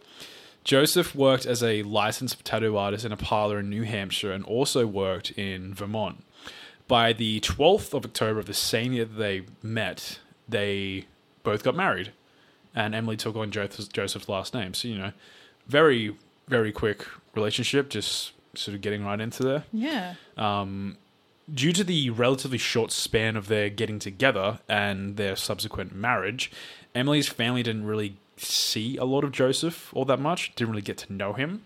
[0.64, 4.86] Joseph worked as a licensed tattoo artist in a parlor in New Hampshire and also
[4.86, 6.24] worked in Vermont.
[6.88, 11.06] By the 12th of October of the same year that they met, they
[11.42, 12.12] both got married.
[12.74, 14.74] And Emily took on Joseph's, Joseph's last name.
[14.74, 15.12] So, you know,
[15.66, 20.14] very, very quick relationship, just sort of getting right into there Yeah.
[20.36, 20.96] Um,
[21.52, 26.50] due to the relatively short span of their getting together and their subsequent marriage,
[26.94, 30.98] Emily's family didn't really see a lot of Joseph all that much, didn't really get
[30.98, 31.64] to know him.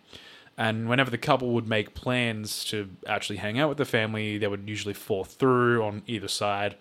[0.61, 4.47] And whenever the couple would make plans to actually hang out with the family, they
[4.47, 6.77] would usually fall through on either side,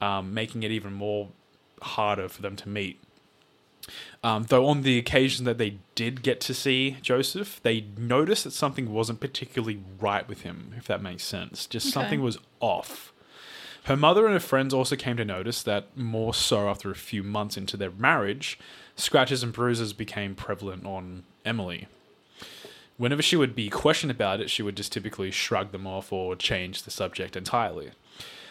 [0.00, 1.28] um, making it even more
[1.82, 2.98] harder for them to meet.
[4.24, 8.52] Um, though on the occasion that they did get to see Joseph, they noticed that
[8.52, 11.66] something wasn't particularly right with him, if that makes sense.
[11.66, 11.92] Just Okay.
[11.92, 13.12] something was off.
[13.84, 17.22] Her mother and her friends also came to notice that more so after a few
[17.22, 18.58] months into their marriage,
[18.96, 21.86] scratches and bruises became prevalent on Emily.
[23.00, 26.36] Whenever she would be questioned about it, she would just typically shrug them off or
[26.36, 27.92] change the subject entirely.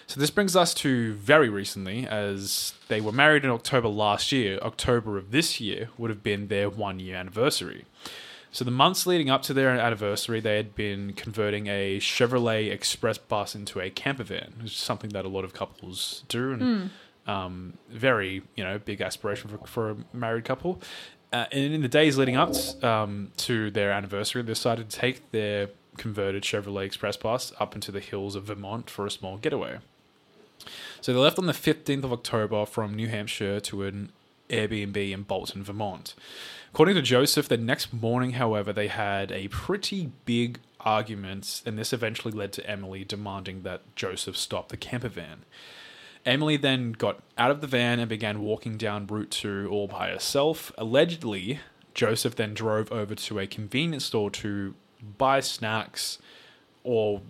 [0.08, 4.58] So this brings us to very recently, as they were married in October last year.
[4.64, 7.86] October of this year would have been their one year anniversary.
[8.52, 13.20] So the months leading up to their anniversary, they had been converting a Chevrolet Express
[13.20, 16.90] bus into a camper van, which is something that a lot of couples do, and
[17.28, 20.82] um, very you know big aspiration for, for a married couple.
[21.32, 25.32] Uh, and in the days leading up um, to their anniversary, they decided to take
[25.32, 29.78] their converted Chevrolet Express bus up into the hills of Vermont for a small getaway.
[31.02, 34.12] So they left on the 15th of October from New Hampshire to an
[34.50, 36.16] Airbnb in Bolton, Vermont.
[36.74, 41.94] According to Joseph, the next morning, however, they had a pretty big argument, and this
[41.94, 45.44] eventually led to Emily demanding that Joseph stop the camper van.
[46.26, 50.10] Emily then got out of the van and began walking down Route 2 all by
[50.10, 50.72] herself.
[50.78, 51.60] Allegedly,
[51.94, 54.76] Joseph then drove over to a convenience store to
[55.18, 56.20] buy snacks
[56.84, 57.22] or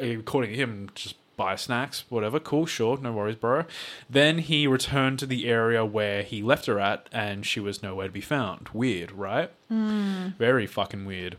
[0.00, 2.40] eh, according to him, just buy snacks, whatever.
[2.40, 3.64] Cool, sure, no worries, bro.
[4.08, 8.06] Then he returned to the area where he left her at, and she was nowhere
[8.06, 8.70] to be found.
[8.72, 9.50] Weird, right?
[9.68, 10.28] Hmm.
[10.38, 11.36] Very fucking weird.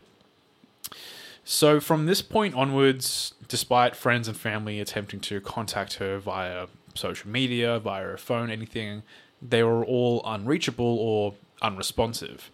[1.50, 7.30] So from this point onwards, despite friends and family attempting to contact her via social
[7.30, 9.02] media, via her phone, anything,
[9.40, 12.50] they were all unreachable or unresponsive.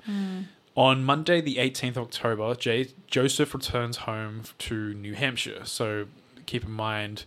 [0.77, 5.65] On Monday, the 18th of October, J- Joseph returns home to New Hampshire.
[5.65, 6.07] So
[6.47, 7.25] keep in mind,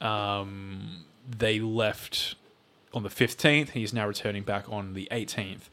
[0.00, 1.04] um,
[1.38, 2.34] they left
[2.92, 3.70] on the 15th.
[3.70, 5.68] He's now returning back on the 18th.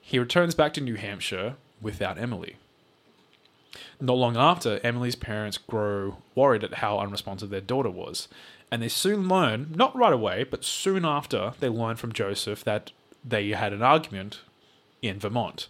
[0.00, 2.56] He returns back to New Hampshire without Emily.
[4.00, 8.28] Not long after, Emily's parents grow worried at how unresponsive their daughter was.
[8.70, 12.90] And they soon learn, not right away, but soon after, they learn from Joseph that
[13.24, 14.40] they had an argument
[15.02, 15.68] in Vermont.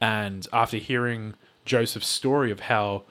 [0.00, 3.04] And after hearing Joseph's story of how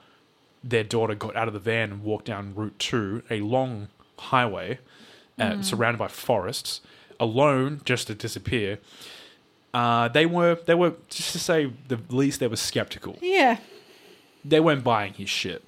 [0.62, 4.78] their daughter got out of the van and walked down Route 2, a long highway,
[5.38, 6.80] uh, surrounded by forests,
[7.20, 8.78] alone, just to disappear.
[9.74, 13.58] Uh, they were they were just to say the least they were skeptical Yeah.
[14.48, 15.64] They weren't buying his shit.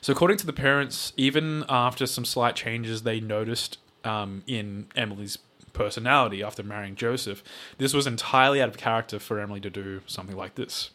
[0.00, 5.38] So, according to the parents, even after some slight changes they noticed um, in Emily's
[5.72, 7.42] personality after marrying Joseph,
[7.78, 10.90] this was entirely out of character for Emily to do something like this.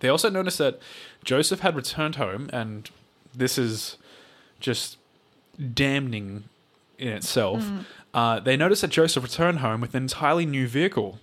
[0.00, 0.78] They also noticed that
[1.24, 2.90] Joseph had returned home, and
[3.34, 3.96] this is
[4.60, 4.98] just
[5.74, 6.44] damning
[6.98, 7.64] in itself.
[8.12, 11.18] Uh, they noticed that Joseph returned home with an entirely new vehicle.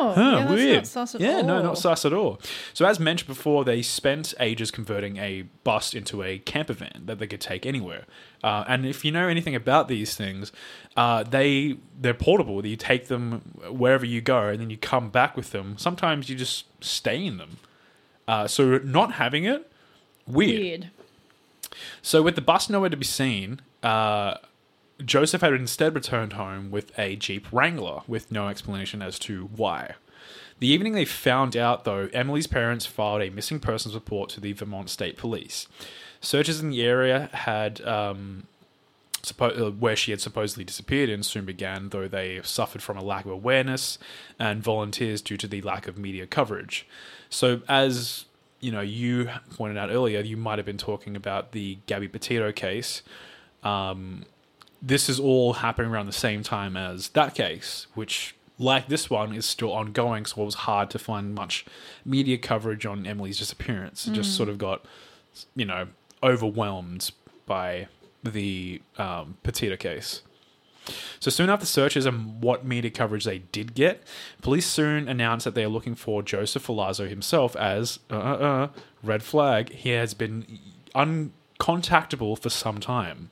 [0.00, 0.74] Oh, Huh, yeah, weird.
[0.76, 1.42] not sus at yeah, all.
[1.44, 2.40] no, not sus at all.
[2.72, 7.18] So, as mentioned before, they spent ages converting a bus into a camper van that
[7.18, 8.04] they could take anywhere.
[8.44, 10.52] Uh, and if you know anything about these things,
[10.96, 12.64] uh, they they're portable.
[12.64, 15.76] You take them wherever you go, and then you come back with them.
[15.78, 17.56] Sometimes you just stay in them.
[18.28, 19.68] Uh, so, not having it,
[20.26, 20.60] weird.
[20.60, 20.90] Weird.
[22.02, 24.34] So, with the bus nowhere to be seen, uh,
[25.04, 29.94] Joseph had instead returned home with a Jeep Wrangler with no explanation as to why.
[30.58, 34.52] The evening they found out, though, Emily's parents filed a missing persons report to the
[34.52, 35.68] Vermont State Police.
[36.20, 38.48] Searches in the area had um,
[39.40, 43.24] uh, where she had supposedly disappeared in soon began, though they suffered from a lack
[43.24, 43.98] of awareness
[44.38, 46.86] and volunteers due to the lack of media coverage.
[47.30, 48.24] So, as
[48.60, 52.50] you know, you pointed out earlier, you might have been talking about the Gabby Petito
[52.50, 53.02] case.
[53.62, 54.24] Um,
[54.80, 59.34] this is all happening around the same time as that case, which, like this one,
[59.34, 60.24] is still ongoing.
[60.26, 61.64] So it was hard to find much
[62.04, 64.06] media coverage on Emily's disappearance.
[64.06, 64.84] It just sort of got,
[65.54, 65.88] you know,
[66.22, 67.10] overwhelmed
[67.46, 67.88] by
[68.22, 70.22] the um, Petito case.
[71.20, 74.02] So soon after searches and what media coverage they did get,
[74.40, 78.68] police soon announced that they are looking for Joseph Ferlazzo himself as uh, uh, uh,
[79.02, 79.70] red flag.
[79.70, 80.58] He has been
[80.94, 83.30] uncontactable for some time.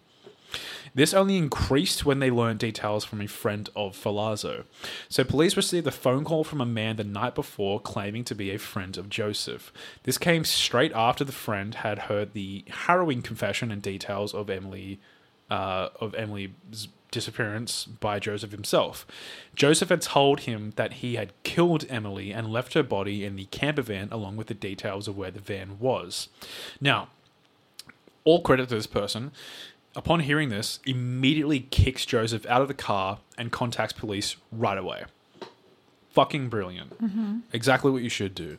[0.97, 4.65] This only increased when they learned details from a friend of Ferlazzo.
[5.11, 8.51] So police received a phone call from a man the night before claiming to be
[8.51, 9.71] a friend of Joseph.
[10.05, 14.99] This came straight after the friend had heard the harrowing confession and details of Emily
[15.51, 16.51] uh, of Emily's
[17.11, 19.07] disappearance by Joseph himself.
[19.55, 23.45] Joseph had told him that he had killed Emily and left her body in the
[23.47, 26.29] camper van along with the details of where the van was.
[26.81, 27.09] Now,
[28.25, 29.31] all credit to this person.
[29.97, 35.05] Upon hearing this, immediately kicks Joseph out of the car and contacts police right away.
[36.11, 37.03] Fucking brilliant.
[37.03, 37.39] Mm-hmm.
[37.53, 38.59] Exactly what you should do.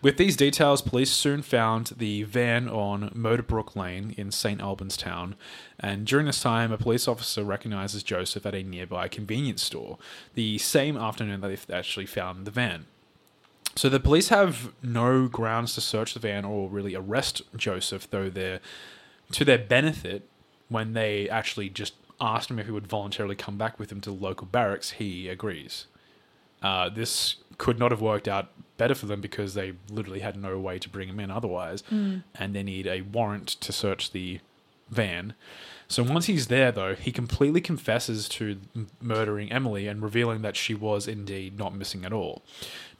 [0.00, 4.60] With these details, police soon found the van on Motorbrook Lane in St.
[4.60, 5.34] Albans town,
[5.78, 9.98] and during this time, a police officer recognizes Joseph at a nearby convenience store,
[10.34, 12.86] the same afternoon that they actually found the van.
[13.76, 18.30] So the police have no grounds to search the van or really arrest Joseph, though
[18.30, 18.60] they're
[19.32, 20.26] to their benefit
[20.70, 24.10] when they actually just asked him if he would voluntarily come back with them to
[24.10, 25.86] the local barracks, he agrees.
[26.62, 30.58] Uh, this could not have worked out better for them because they literally had no
[30.58, 32.22] way to bring him in otherwise, and
[32.54, 34.40] they need a warrant to search the
[34.88, 35.34] van.
[35.88, 40.56] So once he's there, though, he completely confesses to m- murdering Emily and revealing that
[40.56, 42.42] she was indeed not missing at all.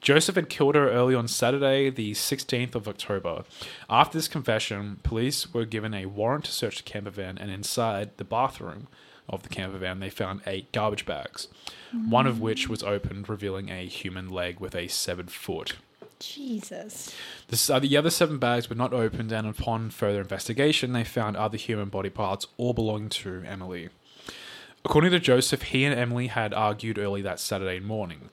[0.00, 3.44] Joseph had killed her early on Saturday, the 16th of October.
[3.88, 8.16] After this confession, police were given a warrant to search the camper van, and inside
[8.16, 8.88] the bathroom
[9.28, 11.48] of the camper van, they found eight garbage bags,
[12.08, 15.76] one of which was opened, revealing a human leg with a severed foot.
[16.18, 17.14] Jesus.
[17.48, 21.36] This, uh, the other seven bags were not opened, and upon further investigation, they found
[21.36, 23.88] other human body parts, all belonging to Emily.
[24.84, 28.30] According to Joseph, he and Emily had argued early that Saturday morning.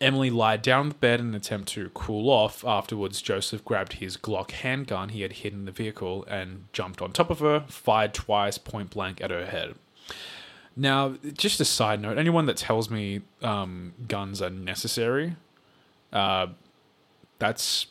[0.00, 2.64] Emily lied down on the bed in an attempt to cool off.
[2.64, 7.12] Afterwards, Joseph grabbed his Glock handgun he had hidden in the vehicle and jumped on
[7.12, 9.74] top of her, fired twice point blank at her head.
[10.76, 15.36] Now, just a side note anyone that tells me um, guns are necessary,
[16.12, 16.48] uh,
[17.38, 17.86] that's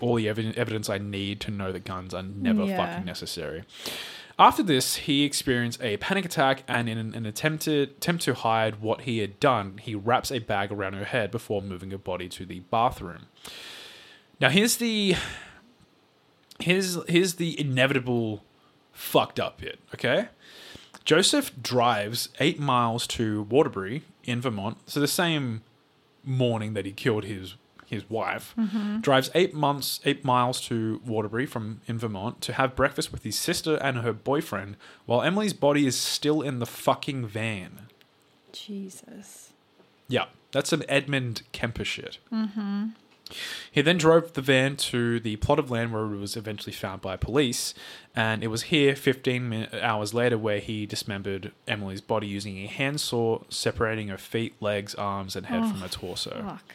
[0.00, 2.76] all the evi- evidence I need to know that guns are never Yeah.
[2.76, 3.64] fucking necessary.
[4.38, 8.80] After this, he experienced a panic attack, and in an, an attempted attempt to hide
[8.80, 12.28] what he had done, he wraps a bag around her head before moving her body
[12.28, 13.26] to the bathroom.
[14.40, 15.16] Now, here's the
[16.60, 18.44] here's here's the inevitable
[18.92, 19.80] fucked up bit.
[19.92, 20.28] Okay,
[21.04, 25.62] Joseph drives eight miles to Waterbury in Vermont, so the same
[26.22, 27.54] morning that he killed his
[27.88, 28.54] his wife,
[29.00, 33.38] drives eight months eight miles to Waterbury from in Vermont to have breakfast with his
[33.38, 37.86] sister and her boyfriend, while Emily's body is still in the fucking van.
[38.52, 39.52] Jesus.
[40.08, 42.18] Yeah, that's some Edmund Kemper shit.
[42.32, 42.86] Mm-hmm.
[43.70, 47.02] He then drove the van to the plot of land where it was eventually found
[47.02, 47.74] by police,
[48.16, 52.66] and it was here 15 min- hours later where he dismembered Emily's body using a
[52.66, 56.42] handsaw, separating her feet, legs, arms, and head from her torso.
[56.42, 56.74] Fuck.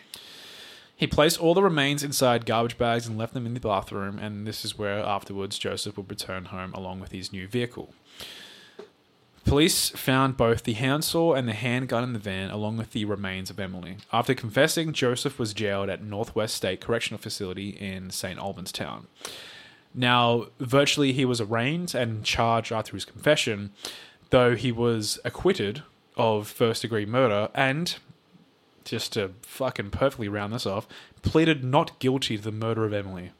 [1.04, 4.48] He placed all the remains inside garbage bags and left them in the bathroom, and
[4.48, 7.94] this is where afterwards Joseph would return home along with his new vehicle.
[9.44, 13.50] Police found both the handsaw and the handgun in the van, along with the remains
[13.50, 13.98] of Emily.
[14.14, 18.40] After confessing, Joseph was jailed at Northwest State Correctional Facility in St.
[18.40, 19.08] Albans Town.
[19.94, 23.72] Now, virtually, he was arraigned and charged after his confession,
[24.30, 25.84] though he was acquitted
[26.16, 27.98] of first degree murder and,
[28.86, 30.88] just to fucking perfectly round this off,
[31.22, 33.32] pleaded not guilty to the murder of Emily.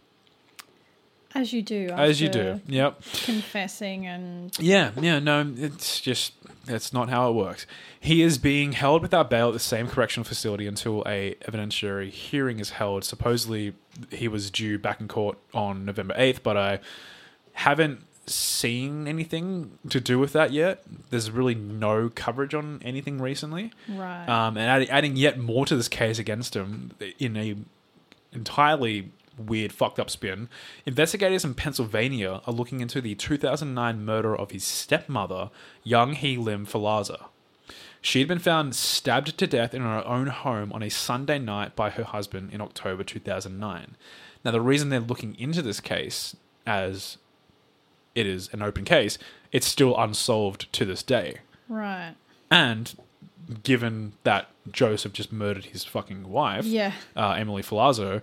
[1.36, 1.90] As you do.
[1.90, 2.62] As you do.
[2.68, 3.02] Yep.
[3.26, 6.34] Confessing and Yeah, yeah, no, it's just
[6.66, 7.66] that's not how it works.
[8.00, 12.60] He is being held without bail at the same correctional facility until a evidentiary hearing
[12.60, 13.04] is held.
[13.04, 13.74] Supposedly,
[14.12, 16.80] he was due back in court on November eighth, but I
[17.54, 20.84] haven't seen anything to do with that yet.
[21.10, 24.28] There's really no coverage on anything recently, right.
[24.28, 27.56] um, and adding, adding yet more to this case against him in a
[28.32, 30.50] entirely weird, fucked up spin.
[30.86, 35.50] Investigators in Pennsylvania are looking into the 2009 murder of his stepmother,
[35.84, 37.26] Young Hee Lim Ferlazzo.
[38.02, 41.76] She had been found stabbed to death in her own home on a Sunday night
[41.76, 43.96] by her husband in October 2009.
[44.44, 46.36] Now, the reason they're looking into this case,
[46.68, 47.18] as
[48.16, 49.18] it is an open case,
[49.52, 51.38] it's still unsolved to this day.
[51.70, 52.16] right.
[52.52, 52.94] And
[53.64, 56.94] given that Joseph just murdered his fucking wife, Yeah.
[57.16, 58.22] uh, Emily Ferlazzo,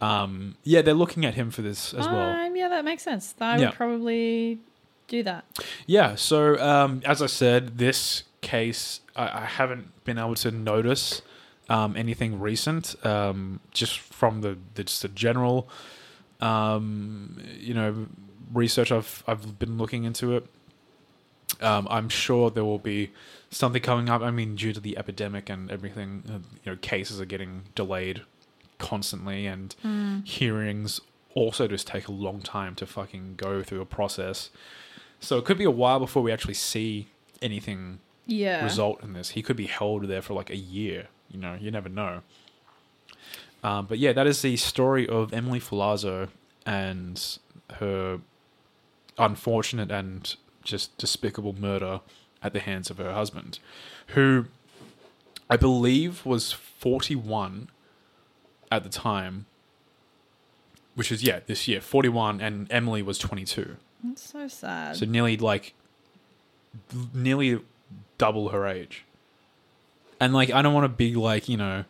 [0.00, 2.30] um, yeah, they're looking at him for this as well.
[2.32, 3.34] Um, yeah, that makes sense.
[3.40, 3.66] I Yeah.
[3.68, 4.58] would probably
[5.08, 5.44] do that.
[5.86, 11.22] Yeah, so um, as I said, this case, I, I haven't been able to notice
[11.68, 15.68] um, anything recent, um, just from the, the just the general,
[16.40, 18.06] um, you know,
[18.52, 20.46] research I've I've been looking into it.
[21.60, 23.10] Um, I'm sure there will be
[23.50, 24.22] something coming up.
[24.22, 26.32] I mean, due to the epidemic and everything, uh,
[26.64, 28.22] you know, cases are getting delayed
[28.78, 29.74] constantly, and
[30.24, 31.00] hearings
[31.34, 34.50] also just take a long time to fucking go through a process.
[35.20, 37.08] So it could be a while before we actually see
[37.42, 38.64] anything Yeah.
[38.64, 39.30] result in this.
[39.30, 41.08] He could be held there for like a year.
[41.30, 42.22] You know, you never know.
[43.62, 46.28] Um, but yeah, that is the story of Emily Ferlazzo
[46.64, 47.38] and
[47.74, 48.20] her
[49.18, 52.00] unfortunate and just despicable murder
[52.42, 53.58] at the hands of her husband,
[54.08, 54.46] who
[55.48, 57.68] I believe was 41
[58.70, 59.46] at the time,
[60.94, 63.76] which is, yeah, this year, 41, and Emily was 22.
[64.04, 64.96] That's so sad.
[64.96, 65.74] So nearly like
[67.12, 67.60] nearly
[68.18, 69.04] double her age.
[70.20, 71.84] And like I don't want to be like, you know,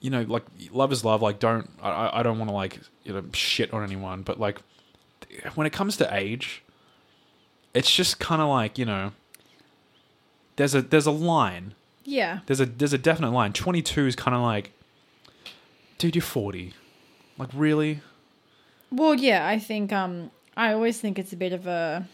[0.00, 2.80] you know, like love is love, like don't I I- I don't want to like,
[3.04, 4.60] you know, shit on anyone, but like
[5.54, 6.62] when it comes to age,
[7.74, 9.12] it's just kind of like, you know,
[10.56, 11.74] there's a there's a line.
[12.04, 12.40] yeah.
[12.46, 13.52] There's a there's a definite line.
[13.52, 14.72] 22 is kind of like
[15.98, 16.74] dude, you're 40.
[17.38, 18.00] Like really?
[18.90, 22.06] Well, yeah, I think um I always think it's a bit of a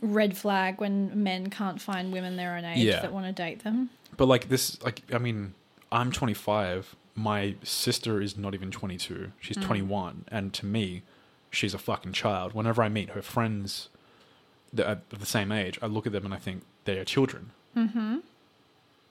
[0.00, 3.00] red flag when men can't find women their own age Yeah.
[3.00, 3.90] that want to date them.
[4.16, 5.54] But like this, like I mean,
[5.90, 6.94] I'm 25.
[7.14, 9.32] My sister is not even 22.
[9.40, 11.02] She's 21, and to me,
[11.52, 12.54] she's a fucking child.
[12.54, 13.88] Whenever I meet her friends
[14.72, 17.04] that are of the same age, I look at them and I think they are
[17.04, 17.50] children.
[17.76, 18.18] Mm-hmm.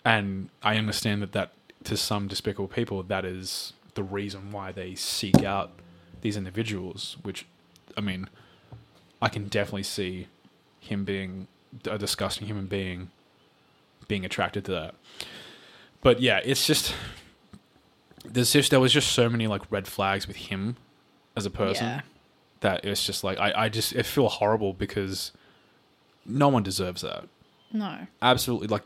[0.04, 1.54] And I understand that that
[1.86, 5.72] to some despicable people, that is the reason why they seek out
[6.22, 7.18] these individuals.
[7.22, 7.46] Which,
[7.96, 8.28] I mean,
[9.22, 10.28] I can definitely see
[10.80, 11.48] him being
[11.86, 13.12] a disgusting human being
[14.08, 14.96] being attracted to that.
[16.02, 16.96] But yeah, it's just
[18.26, 20.78] there's just there was just so many like red flags with him
[21.36, 22.02] as a person Yeah.
[22.62, 25.32] That it's just like I, I just I feel horrible because
[26.26, 27.26] no one deserves that.
[27.72, 28.08] No.
[28.22, 28.84] Absolutely like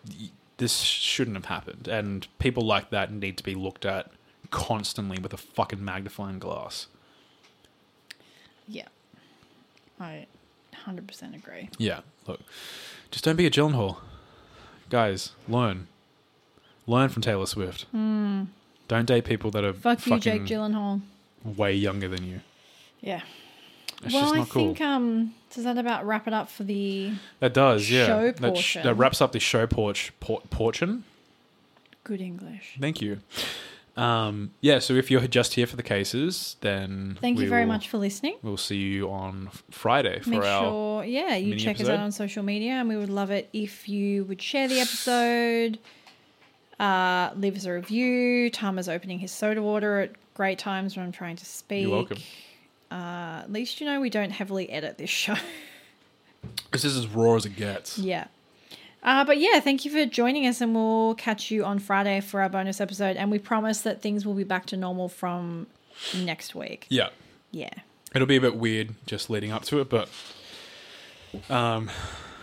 [0.57, 4.09] this shouldn't have happened and people like that need to be looked at
[4.51, 6.87] constantly with a fucking magnifying glass.
[8.67, 8.87] Yeah.
[9.99, 10.27] I
[10.85, 11.69] 100% agree.
[11.77, 12.41] Yeah, look.
[13.11, 13.97] Just don't be a Gyllenhaal.
[14.89, 15.87] Guys, learn.
[16.87, 17.83] Learn from Taylor Swift.
[17.91, 18.43] Hmm.
[18.87, 19.73] Don't date people that are.
[19.73, 21.01] Fuck you, Jake fucking Gyllenhaal.
[21.43, 22.41] way younger than you.
[23.01, 23.21] Yeah.
[24.05, 24.45] It's well, I cool.
[24.45, 28.05] think um does that about wrap it up for the that does, yeah.
[28.05, 31.03] show that, sh- that wraps up the show porch por- portion.
[32.03, 32.77] good English?
[32.79, 33.19] Thank you.
[33.97, 37.69] Um, yeah, so if you're just here for the cases, then Thank you very will-
[37.71, 38.35] much for listening.
[38.43, 40.63] We'll see you on Friday for Make our.
[40.65, 43.87] sure, yeah, you check us out on social media, and we would love it if
[43.87, 45.79] you would share the episode.
[46.77, 48.49] Uh, leave us a review.
[48.49, 51.83] Tama's opening his soda water at great times when I'm trying to speak.
[51.83, 52.17] You're welcome.
[52.95, 55.35] Uh, at least you know we don't heavily edit this show.
[56.71, 57.97] This is as raw as it gets.
[57.97, 58.27] yeah.
[59.03, 62.41] Uh, but yeah, thank you for joining us, and we'll catch you on Friday for
[62.41, 63.17] our bonus episode.
[63.17, 65.67] And we promise that things will be back to normal from
[66.15, 66.87] next week.
[66.89, 67.09] Yeah.
[67.51, 67.69] Yeah.
[68.15, 70.09] It'll be a bit weird just leading up to it, but
[71.49, 71.91] um,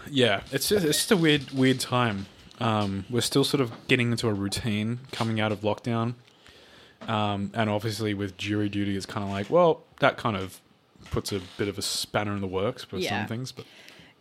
[0.09, 2.27] yeah, it's just, it's just a weird weird time.
[2.61, 6.15] Um, we're still sort of getting into a routine coming out of lockdown,
[7.09, 10.61] um, and obviously with jury duty, it's kind of like well, that kind of
[11.11, 13.21] puts a bit of a spanner in the works for Yeah.
[13.21, 13.53] some things.
[13.53, 13.65] But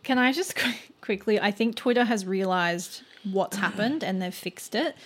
[0.02, 1.40] Can I just qu- quickly?
[1.40, 4.96] I think Twitter has realized what's happened and they've fixed it.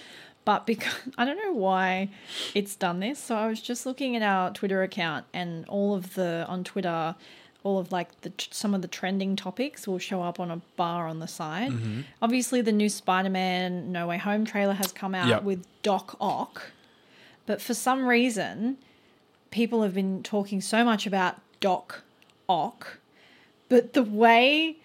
[0.45, 2.09] But because I don't know why
[2.55, 3.19] it's done this.
[3.19, 7.15] So I was just looking at our Twitter account and all of the on Twitter,
[7.63, 11.09] all of like the some of the trending topics will show up on a bar
[11.09, 11.73] on the side.
[12.23, 15.43] Obviously, the new Spider-Man No Way Home trailer has come out Yep.
[15.43, 16.71] with Doc Ock,
[17.47, 18.77] but for some reason,
[19.51, 22.03] people have been talking so much about Doc
[22.49, 22.99] Ock,
[23.69, 24.77] but the way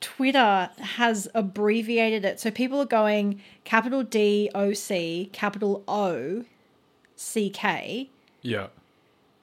[0.00, 2.38] Twitter has abbreviated it.
[2.38, 6.44] So people are going capital D O C, capital O
[7.16, 8.10] C K.
[8.42, 8.68] yeah,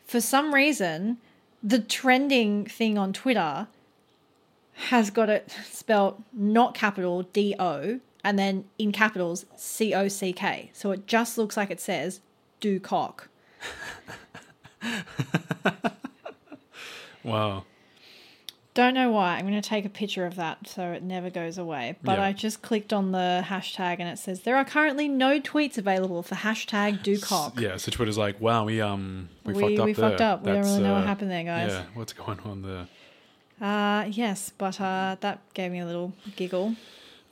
[0.06, 1.18] For some reason,
[1.64, 3.68] the trending thing on Twitter
[4.74, 10.34] has got it spelled not capital D O and then in capitals C O C
[10.34, 10.70] K.
[10.74, 12.22] So it just looks like it says
[12.64, 13.28] do cock.
[17.24, 17.64] wow,
[18.74, 19.36] Don't know why.
[19.38, 21.96] I'm going to take a picture of that so it never goes away.
[22.04, 22.26] But Yeah.
[22.26, 26.24] I just clicked on the hashtag and it says there are currently no tweets available
[26.24, 27.60] for hashtag do cock.
[27.60, 27.78] yeah.
[27.78, 30.10] So Twitter's like, wow, we um we, We- fucked up we there.
[30.10, 30.44] fucked up.
[30.44, 31.72] We don't really know what uh, happened there, guys.
[31.72, 32.88] Yeah, what's going on there?
[33.62, 36.76] Uh, yes, but uh, that gave me a little giggle.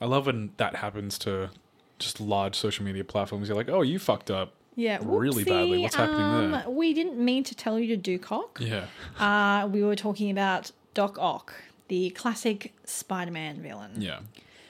[0.00, 1.50] I love when that happens to
[1.98, 3.48] just large social media platforms.
[3.48, 4.54] You're like, oh, you fucked up.
[4.74, 5.78] Yeah, Really badly.
[5.80, 6.64] What's happening there?
[6.66, 8.58] Um, We didn't mean to tell you to do cock.
[8.60, 8.86] Yeah.
[9.18, 11.54] Uh, we were talking about Doc Ock,
[11.88, 13.92] the classic Spider-Man villain.
[13.98, 14.20] Yeah.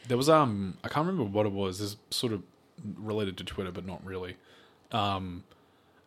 [0.08, 1.78] There was um I can't remember what it was.
[1.78, 2.42] This sort of
[2.96, 4.36] related to Twitter but not really.
[4.90, 5.44] Um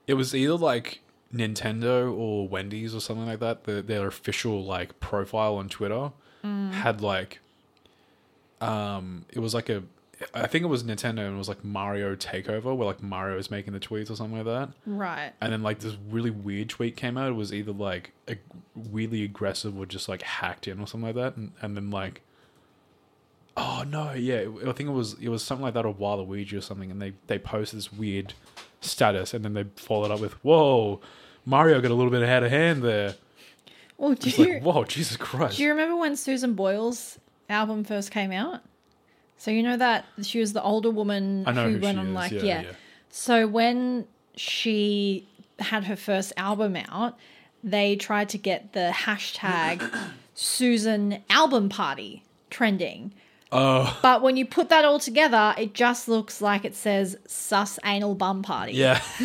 [0.08, 1.00] it was either like
[1.34, 3.64] Nintendo or Wendy's or something like that.
[3.64, 6.12] The, their official like profile on Twitter
[6.44, 7.40] had like
[8.62, 9.84] um it was like a
[10.34, 13.52] I think it was Nintendo and it was like Mario Takeover where like Mario was
[13.52, 14.70] making the tweets or something like that.
[14.86, 15.34] Right.
[15.42, 17.30] And then like this really weird tweet came out.
[17.30, 18.38] It was either like a
[18.76, 21.36] weirdly aggressive or just like hacked in or something like that.
[21.36, 22.22] And, and then like,
[23.58, 26.58] oh no, yeah, it- I think it was it was something like that or Waluigi
[26.58, 26.92] or something.
[26.92, 28.34] And they they posted this weird
[28.82, 31.02] status, and then they followed up with, "Whoa,
[31.46, 33.16] Mario got a little bit ahead of hand there."
[33.98, 35.58] Well, do It's you, like, whoa, Jesus Christ!
[35.58, 37.18] do you remember when Susan Boyle's
[37.50, 38.62] album first came out?
[39.38, 42.08] So you know that she was the older woman I know who who went on
[42.08, 42.14] is.
[42.14, 42.62] like yeah, yeah.
[42.62, 42.72] yeah.
[43.10, 45.28] So when she
[45.60, 47.18] had her first album out,
[47.64, 49.84] they tried to get the hashtag
[50.34, 53.14] Susan album party trending.
[53.52, 57.80] Oh, But when you put that all together, it just looks like it says sus
[57.86, 58.74] anal bum party.
[58.74, 59.02] yeah,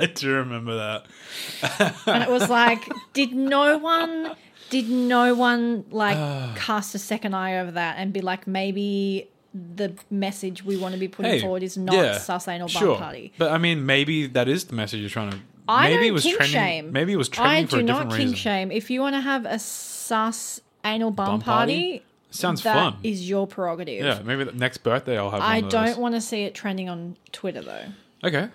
[0.00, 1.96] I do remember that.
[2.06, 2.82] And it was like,
[3.12, 4.34] did no one
[4.70, 6.16] did no one like
[6.56, 9.28] cast a second eye over that and be like maybe
[9.76, 12.82] the message we want to be putting Hey, forward is not yeah, sus anal bum
[12.82, 13.32] Sure, party.
[13.38, 15.38] but I mean, maybe that is the message you're trying to.
[15.68, 16.52] I maybe don't it was kink trending.
[16.60, 16.92] shame.
[16.92, 18.36] Maybe it was trending I for do a not different kink reason.
[18.36, 18.72] shame.
[18.72, 21.72] If you want to have a sus anal bum, Bum party?
[22.00, 22.96] party, Sounds that fun.
[23.04, 24.04] is your prerogative.
[24.04, 25.40] Yeah, maybe the next birthday I'll have.
[25.40, 27.84] I one of don't want to see it trending on Twitter though.
[28.24, 28.48] Okay,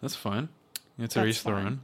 [0.00, 0.48] that's fine.
[0.98, 1.66] It's That's each their fine.
[1.66, 1.80] own.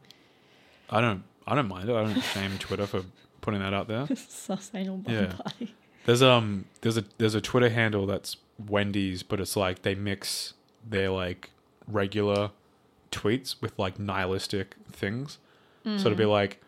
[0.90, 1.22] I don't.
[1.48, 1.94] I don't mind it.
[1.96, 3.02] I don't shame Twitter for
[3.40, 4.06] putting that out there.
[4.16, 5.32] sus anal bum Yeah.
[5.32, 5.74] party.
[6.06, 6.66] There's um.
[6.82, 8.36] There's a there's a Twitter handle that's
[8.68, 10.54] Wendy's, but it's like they mix
[10.88, 11.50] their like
[11.86, 12.50] regular
[13.10, 15.38] tweets with like nihilistic things.
[15.84, 16.30] So it'd be Mm.
[16.30, 16.62] like,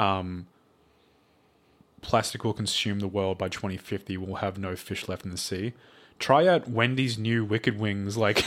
[0.00, 0.46] um.
[2.00, 4.16] Plastic will consume the world by 2050.
[4.16, 5.72] We'll have no fish left in the sea.
[6.18, 8.16] Try out Wendy's new Wicked Wings.
[8.16, 8.42] Like,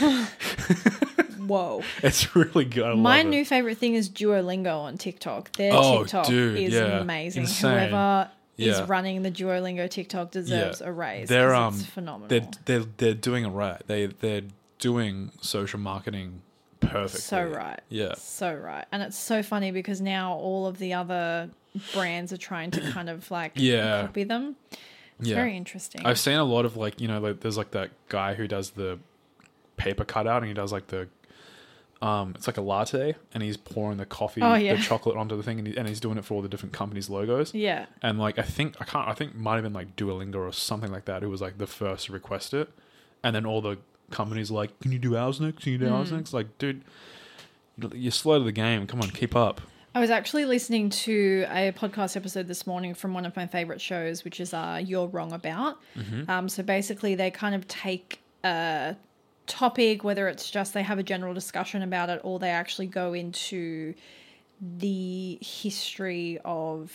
[1.46, 1.82] Whoa.
[2.02, 2.84] it's really good.
[2.84, 3.30] I My love it.
[3.30, 5.52] new favorite thing is Duolingo on TikTok.
[5.56, 6.98] Their Oh, TikTok dude, is yeah.
[7.00, 7.42] amazing.
[7.44, 7.70] Insane.
[7.90, 10.88] Whoever is running the Duolingo TikTok deserves Yeah.
[10.88, 11.28] a raise.
[11.28, 12.28] They're um, it's phenomenal.
[12.28, 13.80] they're they're they're doing it right.
[13.86, 14.42] They they're
[14.78, 16.42] doing social marketing
[16.80, 17.20] perfectly.
[17.20, 17.80] so right.
[17.88, 18.14] Yeah.
[18.16, 18.84] So right.
[18.92, 21.50] And it's so funny because now all of the other
[21.92, 24.02] brands are trying to kind of like Yeah.
[24.06, 24.56] copy them.
[25.18, 25.36] It's Yeah.
[25.36, 26.02] very interesting.
[26.04, 28.70] I've seen a lot of like you know like there's like that guy who does
[28.70, 28.98] the
[29.76, 31.08] paper cutout and he does like the
[32.02, 34.74] um it's like a latte and he's pouring the coffee Oh, yeah.
[34.76, 36.72] the chocolate onto the thing and, he, and he's doing it for all the different
[36.74, 37.86] companies logos yeah.
[38.02, 40.52] and like I think I can't I think it might have been like Duolingo or
[40.52, 42.68] something like that who was like the first to request it
[43.24, 43.78] and then all the
[44.10, 45.64] companies like, "Can you do ours next?
[45.64, 46.84] Can you do ours next?" Like, dude,
[47.92, 48.86] you're slow to the game.
[48.86, 49.60] Come on, keep up.
[49.96, 53.80] I was actually listening to a podcast episode this morning from one of my favorite
[53.80, 55.78] shows, which is uh, You're Wrong About.
[56.28, 58.94] Um, so basically, they kind of take a
[59.46, 63.12] topic, whether it's just they have a general discussion about it or they actually go
[63.12, 63.94] into
[64.60, 66.92] the history of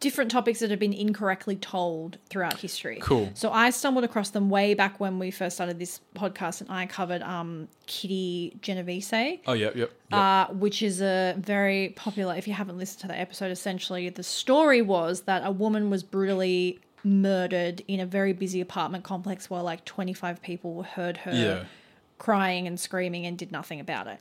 [0.00, 2.98] different topics that have been incorrectly told throughout history.
[3.02, 3.30] Cool.
[3.34, 6.86] So I stumbled across them way back when we first started this podcast, and I
[6.86, 9.12] covered um, Kitty Genovese
[9.46, 9.76] Oh, yep, yep.
[9.76, 9.90] yep.
[10.10, 12.34] uh, which is a very popular.
[12.34, 16.02] If you haven't listened to the episode, essentially the story was that a woman was
[16.02, 21.64] brutally murdered in a very busy apartment complex where like 25 people heard her Yeah.
[22.18, 24.18] crying and screaming and did nothing about it.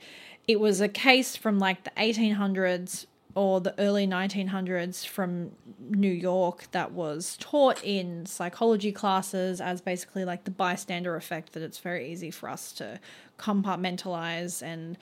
[0.48, 3.06] It was a case from like the 1800s
[3.36, 5.52] or the early 1900s from
[5.90, 11.62] New York that was taught in psychology classes as basically like the bystander effect that
[11.62, 13.00] it's very easy for us to
[13.38, 14.98] compartmentalize and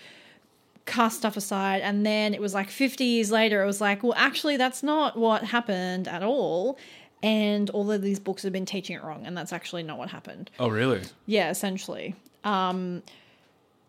[0.85, 4.13] cast stuff aside and then it was like 50 years later it was like well
[4.15, 6.77] actually that's not what happened at all
[7.23, 10.09] and all of these books have been teaching it wrong and that's actually not what
[10.09, 11.01] happened oh, really?
[11.25, 12.15] yeah, essentially.
[12.43, 13.03] Um,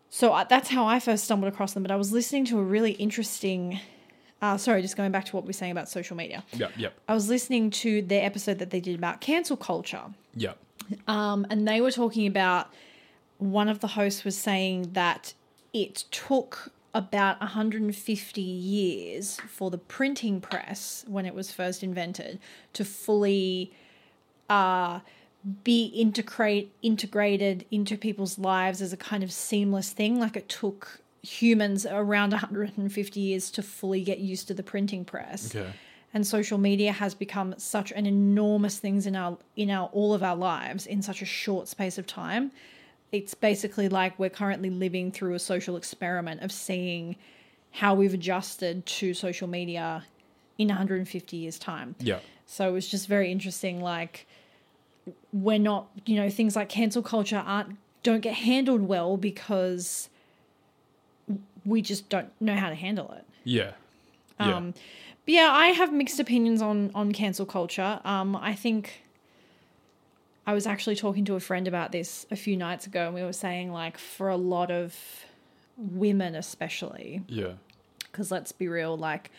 [0.09, 1.83] so I, that's how I first stumbled across them.
[1.83, 3.79] But I was listening to a really interesting.
[4.41, 6.43] Uh, sorry, just going back to what we are saying about social media.
[6.53, 10.03] Yep, yep, I was listening to their episode that they did about cancel culture,
[10.35, 10.57] yep.
[11.07, 12.73] um, and they were talking about
[13.37, 15.33] one of the hosts was saying that
[15.73, 22.39] it took about 150 years for the printing press when it was first invented
[22.73, 23.71] to fully
[24.49, 24.99] uh,
[25.63, 30.19] be integrate integrated into people's lives as a kind of seamless thing.
[30.19, 35.55] Like it took humans around 150 years to fully get used to the printing press.
[35.55, 35.71] Okay.
[36.13, 40.23] and social media has become such an enormous things in our in our all of
[40.23, 42.51] our lives in such a short space of time
[43.11, 47.15] it's basically like we're currently living through a social experiment of seeing
[47.71, 50.03] how we've adjusted to social media
[50.57, 52.19] in 150 years time Yeah.
[52.45, 54.25] so it was just very interesting like
[55.33, 60.09] we're not you know things like cancel culture aren't don't get handled well because
[61.65, 63.71] we just don't know how to handle it Yeah.
[64.39, 64.55] Yeah.
[64.55, 64.73] um,
[65.25, 67.99] but yeah, I have mixed opinions on on cancel culture.
[68.05, 69.03] Um, I think
[70.49, 73.21] I was actually talking to a friend about this a few nights ago, and we
[73.21, 74.95] were saying like for a lot of
[75.77, 77.51] women, especially, yeah.
[77.99, 79.29] because let's be real, like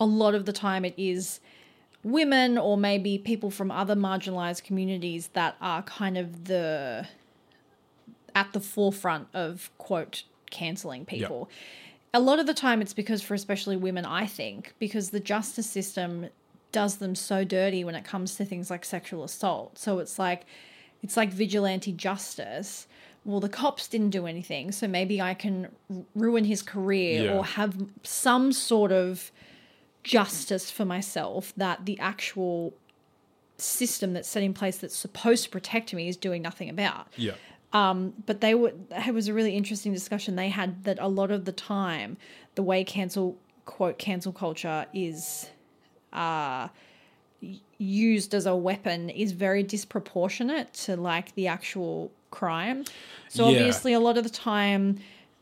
[0.00, 1.38] a lot of the time it is
[2.02, 7.06] women or maybe people from other marginalized communities that are kind of the
[8.34, 11.48] at the forefront of quote canceling people.
[12.12, 15.70] A lot of the time it's because for especially women, I think, because the justice
[15.70, 16.26] system
[16.80, 19.78] does them so dirty when it comes to things like sexual assault.
[19.78, 20.42] So it's like
[21.02, 22.86] it's like vigilante justice.
[23.24, 25.68] Well, the cops didn't do anything, so maybe I can
[26.14, 27.32] ruin his career Yeah.
[27.34, 27.72] or have
[28.02, 29.32] some sort of
[30.04, 32.72] justice for myself that the actual
[33.58, 37.32] system that's set in place that's supposed to protect me is doing nothing about Yeah.
[37.72, 41.30] Um, but they were it was a really interesting discussion they had that a lot
[41.30, 42.16] of the time
[42.54, 45.50] the way cancel quote cancel culture is
[46.12, 46.68] uh
[47.78, 52.84] used as a weapon is very disproportionate to like the actual crime
[53.28, 53.50] so Yeah.
[53.58, 54.98] obviously a lot of the time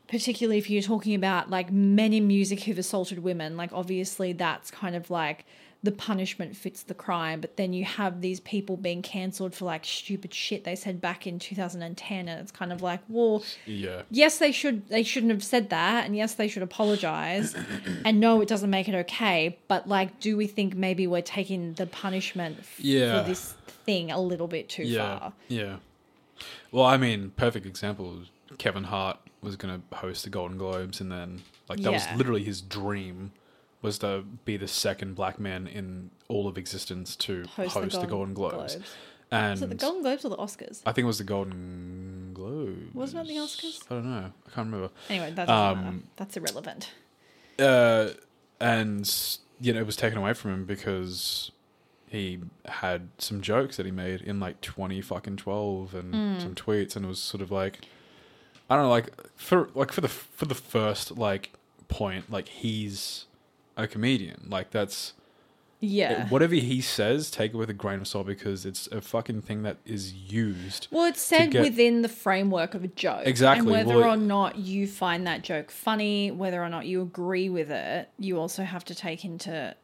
[0.07, 4.69] particularly if you're talking about like men in music who've assaulted women like obviously that's
[4.69, 5.45] kind of like
[5.83, 9.85] the punishment fits the crime but then you have these people being cancelled for like
[9.85, 14.01] stupid shit they said back in 2010 and it's kind of like well Yeah.
[14.09, 17.55] yes they should they shouldn't have said that and yes they should apologize
[18.05, 21.73] and no it doesn't make it okay but like do we think maybe we're taking
[21.73, 23.21] the punishment f- Yeah.
[23.21, 23.53] for this
[23.85, 25.19] thing a little bit too Yeah.
[25.19, 25.75] far Yeah.
[26.71, 28.23] Well, I mean, perfect example.
[28.57, 32.11] Kevin Hart was going to host the Golden Globes, and then like that Yeah.
[32.11, 33.31] was literally his dream
[33.81, 38.33] was to be the second black man in all of existence to host, the, Golden
[38.33, 38.77] Globes.
[39.31, 40.81] And Was it the Golden Globes or the Oscars?
[40.85, 42.93] I think it was the Golden Globes.
[42.93, 43.83] Wasn't it the Oscars?
[43.89, 44.31] I don't know.
[44.47, 44.89] I can't remember.
[45.09, 45.85] Anyway, that doesn't.
[45.87, 46.91] Um, That's irrelevant.
[47.59, 48.09] uh,
[48.59, 51.51] and you know it was taken away from him because
[52.07, 56.39] he had some jokes that he made in like twenty fucking twelve and Hmm.
[56.39, 57.81] some tweets, and it was sort of like
[58.69, 61.51] I don't know, like for like for the for the first like
[61.87, 63.25] point, like he's
[63.77, 65.13] a comedian, like that's
[65.79, 66.27] Yeah.
[66.29, 69.63] whatever he says, take it with a grain of salt because it's a fucking thing
[69.63, 70.87] that is used.
[70.91, 73.23] Well, it's said get- within the framework of a joke.
[73.25, 77.01] Exactly, And whether well, or not you find that joke funny, whether or not you
[77.01, 79.75] agree with it, you also have to take into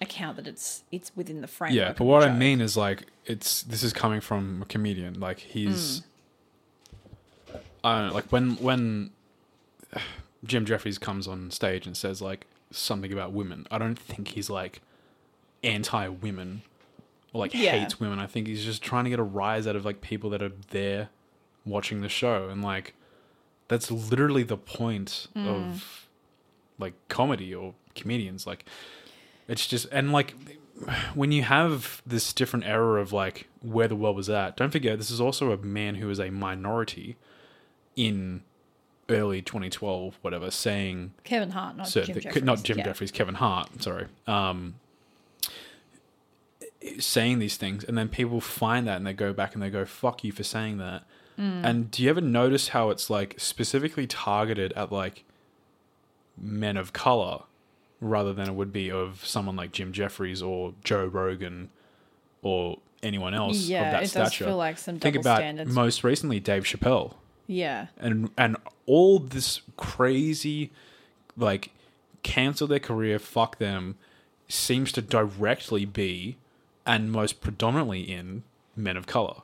[0.00, 1.76] account that it's it's within the framework.
[1.76, 5.18] Yeah, but what I mean is like it's this is coming from a comedian.
[5.18, 6.02] Like he's
[7.50, 7.56] hmm.
[7.82, 9.10] I don't know, like when when
[10.44, 12.46] Jim Jeffries comes on stage and says like
[12.76, 14.80] something about women, I don't think he's like
[15.62, 16.62] anti women
[17.32, 17.72] or like Yeah.
[17.72, 18.18] hates women.
[18.18, 20.52] I think he's just trying to get a rise out of like people that are
[20.70, 21.08] there
[21.64, 22.94] watching the show and like
[23.68, 25.46] that's literally the point Mm.
[25.48, 26.06] of
[26.78, 28.66] like comedy or comedians like
[29.48, 30.34] it's just and like
[31.14, 34.98] when you have this different era of like where the world was at don't forget
[34.98, 37.16] this is also a man who is a minority
[37.96, 38.42] in
[39.10, 42.42] early 2012 whatever saying Kevin Hart, not Jim Jeffries.
[42.44, 42.84] not Jim yeah.
[42.84, 43.82] Jeffries, Kevin Hart.
[43.82, 44.74] Sorry, um,
[46.98, 49.84] saying these things, and then people find that and they go back and they go,
[49.84, 51.04] "Fuck you for saying that."
[51.38, 51.64] Mm.
[51.64, 55.24] And do you ever notice how it's like specifically targeted at like
[56.40, 57.40] men of color
[58.00, 61.70] rather than it would be of someone like Jim Jeffries or Joe Rogan
[62.42, 64.24] or anyone else Yeah, of that it stature?
[64.44, 65.70] does feel like some Think double about standards.
[65.72, 67.14] most recently Dave Chappelle
[67.46, 70.70] yeah, and and all this crazy
[71.36, 71.70] like
[72.22, 73.96] cancel their career fuck them
[74.48, 76.36] seems to directly be
[76.86, 78.42] and most predominantly in
[78.76, 79.42] men of color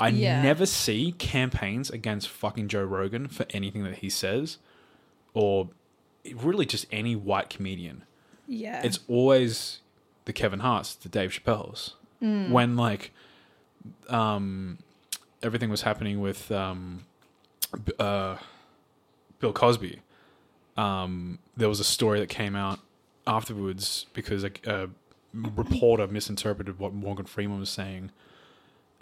[0.00, 0.42] i Yeah.
[0.42, 4.58] never see campaigns against fucking joe rogan for anything that he says
[5.32, 5.68] or
[6.34, 8.04] really just any white comedian
[8.46, 8.82] yeah.
[8.82, 9.80] it's always
[10.24, 11.94] the Kevin Hart's, the Dave Chappelle's.
[12.20, 13.12] When like
[14.08, 14.78] um
[15.42, 17.04] everything was happening with um
[17.98, 18.36] uh
[19.40, 20.00] Bill Cosby,
[20.76, 22.78] um there was a story that came out
[23.26, 24.88] afterwards because a, a
[25.34, 28.10] reporter misinterpreted what Morgan Freeman was saying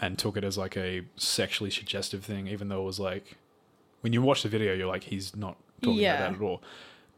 [0.00, 3.36] and took it as like a sexually suggestive thing even though it was like
[4.02, 6.14] when you watch the video you're like he's not talking Yeah.
[6.16, 6.62] about that at all.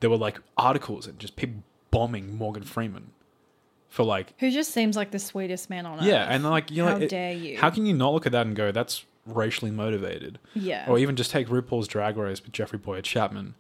[0.01, 3.11] There were like articles and just people bombing Morgan Freeman
[3.89, 6.05] for like Who just seems like the sweetest man on earth.
[6.05, 7.59] yeah, and like you know, How it- dare you?
[7.59, 10.39] How can you not look at that and go, that's racially motivated?
[10.55, 10.85] Yeah.
[10.89, 13.55] Or even just take RuPaul's Drag Race with Jeffrey Bowyer Chapman,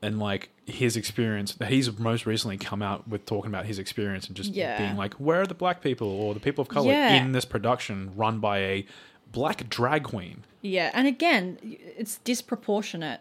[0.00, 1.54] and like his experience.
[1.54, 4.78] that He's most recently come out with talking about his experience and just Yeah.
[4.78, 7.14] being like, where are the black people or the people of color Yeah.
[7.14, 8.86] in this production run by a
[9.32, 10.44] black drag queen?
[10.62, 13.20] Yeah, and again, it's disproportionate.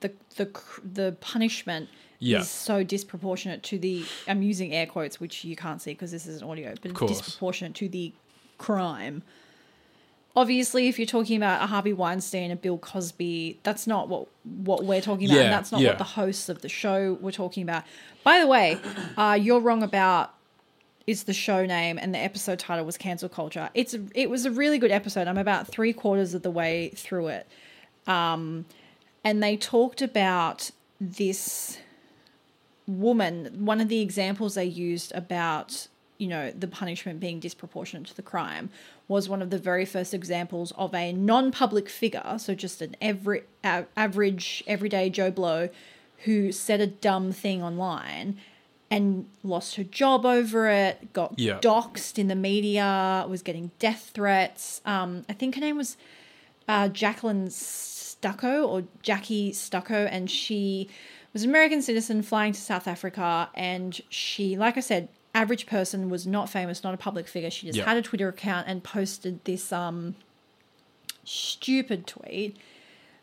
[0.00, 0.48] The the
[0.82, 1.88] the punishment
[2.20, 2.40] Yeah.
[2.40, 4.04] is so disproportionate to the.
[4.26, 7.00] I'm using air quotes, which you can't see because this is an audio, but it's
[7.20, 8.12] disproportionate to the
[8.58, 9.22] crime.
[10.36, 14.84] Obviously, if you're talking about a Harvey Weinstein, a Bill Cosby, that's not what what
[14.84, 15.36] we're talking about.
[15.36, 15.90] Yeah, and that's not yeah.
[15.90, 17.84] what the hosts of the show were talking about.
[18.24, 18.78] By the way,
[19.16, 20.34] uh, you're wrong about
[21.06, 23.70] is the show name and the episode title was cancel culture.
[23.74, 25.28] It's it was a really good episode.
[25.28, 27.46] I'm about three quarters of the way through it,
[28.06, 28.64] um,
[29.22, 30.70] and they talked about
[31.00, 31.78] this
[32.86, 33.64] woman.
[33.64, 35.88] One of the examples they used about
[36.18, 38.70] you know the punishment being disproportionate to the crime
[39.08, 43.42] was one of the very first examples of a non-public figure, so just an every
[43.64, 45.68] a- average everyday Joe Blow,
[46.24, 48.36] who said a dumb thing online
[48.90, 51.58] and lost her job over it, got Yeah.
[51.60, 54.80] doxxed in the media, was getting death threats.
[54.84, 55.96] Um, I think her name was
[56.68, 60.88] uh, Jacqueline Stucco or Jackie Stucco, and she
[61.32, 63.48] was an American citizen flying to South Africa.
[63.54, 67.50] And she, like I said, average person, was not famous, not a public figure.
[67.50, 67.84] She just Yeah.
[67.84, 70.14] had a Twitter account and posted this um,
[71.24, 72.56] stupid tweet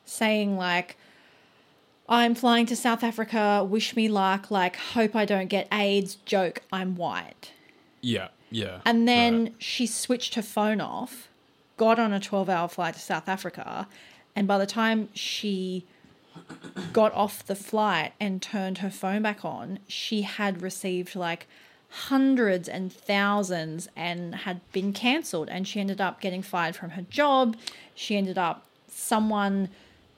[0.06, 0.98] saying, like,
[2.10, 6.62] I'm flying to South Africa, wish me luck, like, hope I don't get AIDS, joke,
[6.72, 7.52] I'm white.
[8.02, 8.82] Yeah, yeah.
[8.86, 9.54] And then right.
[9.60, 11.30] she switched her phone off,
[11.78, 13.88] got on a 12 hour flight to South Africa,
[14.36, 15.86] and by the time she
[16.92, 21.48] got off the flight and turned her phone back on, she had received like
[21.94, 25.50] hundreds and thousands and had been cancelled.
[25.50, 27.58] And she ended up getting fired from her job.
[27.94, 29.70] She ended up, someone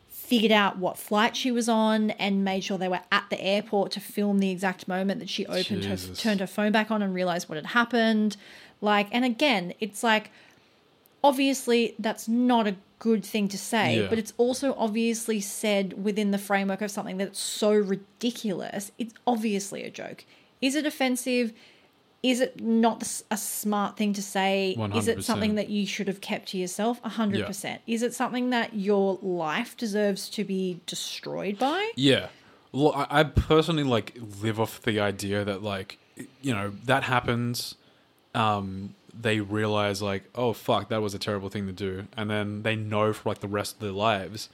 [0.08, 3.92] figured out what flight she was on and made sure they were at the airport
[3.92, 7.14] to film the exact moment that she opened her turned her phone back on and
[7.14, 8.38] realized what had happened
[8.80, 10.32] like and again it's like
[11.24, 14.08] obviously that's not a good thing to say Yeah.
[14.08, 19.84] but it's also obviously said within the framework of something that's so ridiculous it's obviously
[19.84, 20.24] a joke
[20.64, 21.54] is it offensive
[22.24, 24.78] is it not a smart thing to say?
[24.96, 27.02] Is it something that you should have kept to yourself?
[27.04, 27.82] A hundred percent.
[27.86, 31.92] Is it something that your life deserves to be destroyed by?
[31.98, 32.28] Yeah.
[32.72, 35.98] Well, I, I personally like live off the idea that like
[36.42, 37.76] you know that happens.
[38.34, 42.64] Um, they realize like, oh fuck, that was a terrible thing to do, and then
[42.64, 44.48] they know for like the rest of their lives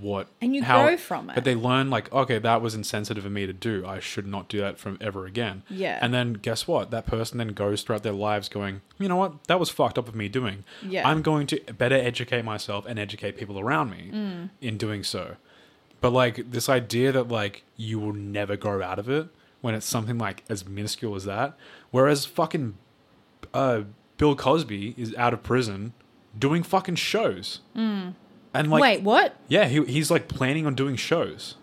[0.00, 1.34] what And you how- grow from it.
[1.34, 3.84] But they learn like, okay, that was insensitive of me to do.
[3.86, 5.62] I should not do that from ever again.
[5.68, 5.98] Yeah.
[6.02, 6.90] And then guess what?
[6.90, 9.44] That person then goes throughout their lives going, you know what?
[9.48, 10.64] That was fucked up of me doing.
[10.82, 11.08] Yeah.
[11.08, 14.50] I'm going to better educate myself and educate people around me Mm.
[14.60, 15.36] in doing so.
[16.00, 19.28] But like this idea that like you will never grow out of it
[19.62, 21.56] when it's something like as minuscule as that,
[21.90, 22.74] whereas fucking
[23.54, 23.82] uh,
[24.18, 25.94] Bill Cosby is out of prison
[26.38, 27.60] doing fucking shows.
[28.56, 28.82] And like.
[28.82, 29.36] Wait, what?
[29.48, 31.56] yeah, he, he's like planning on doing shows.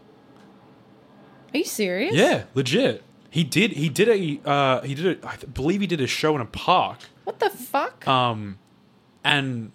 [1.53, 2.15] Are you serious?
[2.15, 3.03] Yeah, legit.
[3.29, 3.71] He did.
[3.71, 4.49] He did a.
[4.49, 5.23] Uh, he did.
[5.23, 6.99] A, I believe he did a show in a park.
[7.23, 8.07] What the fuck?
[8.07, 8.59] Um,
[9.23, 9.71] and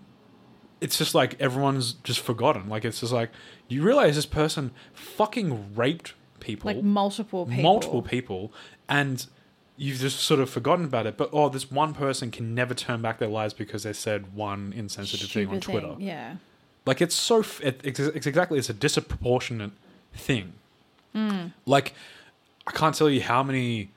[0.80, 2.68] it's just like everyone's just forgotten.
[2.68, 3.30] Like it's just like
[3.68, 7.62] you realize this person fucking raped people, like multiple people.
[7.62, 8.52] multiple people,
[8.88, 9.26] and
[9.76, 11.16] you've just sort of forgotten about it.
[11.16, 14.72] But oh, this one person can never turn back their lives because they said one
[14.76, 15.94] insensitive thing on Twitter.
[15.94, 16.36] thing, Yeah.
[16.88, 19.72] Like it's so it, it's, it's exactly it's a disproportionate
[20.14, 20.54] thing.
[21.66, 21.92] Like
[22.66, 23.90] I can't tell you how many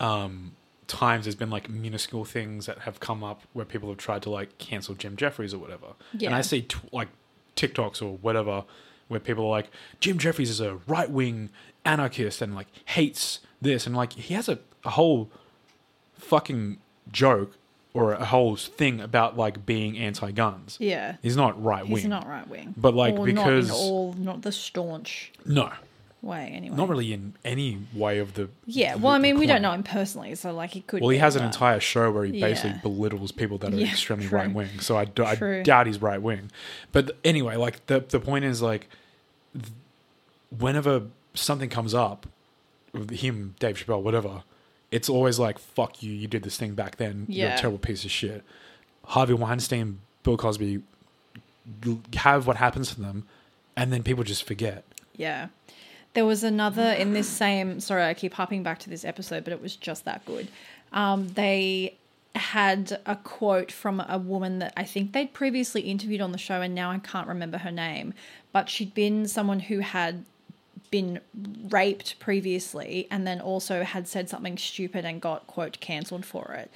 [0.00, 0.56] um,
[0.88, 4.30] times there's been like minuscule things that have come up where people have tried to
[4.30, 5.86] like cancel Jim Jeffries or whatever.
[6.12, 6.30] Yeah.
[6.30, 7.06] And I see t- like
[7.54, 8.64] TikToks or whatever
[9.06, 9.70] where people are like
[10.00, 11.50] Jim Jeffries is a right wing
[11.84, 15.30] anarchist and like hates this and like he has a, a whole
[16.14, 16.78] fucking
[17.12, 17.56] joke
[17.94, 20.76] or a whole thing about like being anti-guns.
[20.80, 21.16] Yeah.
[21.22, 21.96] He's not right wing.
[21.96, 22.74] He's not right wing.
[22.76, 25.70] But, like, or because- not in all not the staunch No,
[26.20, 26.76] way anyway.
[26.76, 28.48] not really in any way of the.
[28.66, 28.94] Yeah.
[28.94, 31.02] the- Well, I mean, we don't know him personally, so like he could.
[31.02, 34.26] Well, he has an entire show where he basically belittles people that are Yeah, extremely
[34.26, 34.80] right wing.
[34.80, 36.50] So I, d- I doubt he's right wing.
[36.90, 38.88] But anyway, like the the point is like,
[39.54, 39.68] th-
[40.58, 41.02] whenever
[41.34, 42.26] something comes up,
[43.12, 44.42] him, Dave Chappelle, whatever,
[44.94, 46.12] it's always like, "Fuck you!
[46.12, 47.26] You did this thing back then.
[47.28, 48.44] You're a terrible piece of shit."
[49.06, 50.82] Harvey Weinstein, Bill Cosby,
[52.14, 53.26] have what happens to them,
[53.76, 54.84] and then people just forget.
[55.16, 55.48] Yeah.
[56.14, 57.80] There was another in this same.
[57.80, 60.46] Sorry, I keep hopping back to this episode, but it was just that good.
[60.92, 61.96] Um, they
[62.36, 66.60] had a quote from a woman that I think they'd previously interviewed on the show,
[66.60, 68.14] and now I can't remember her name.
[68.52, 70.24] But she'd been someone who had
[70.90, 71.20] been
[71.68, 76.70] raped previously and then also had said something stupid and got quote cancelled for it.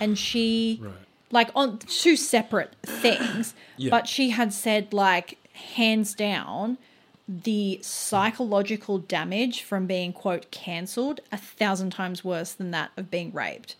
[0.00, 0.92] And she Right.
[1.30, 3.90] like on two separate things, Yeah.
[3.90, 6.78] but she had said like hands down
[7.28, 13.32] the psychological damage from being quote cancelled a thousand times worse than that of being
[13.32, 13.76] raped,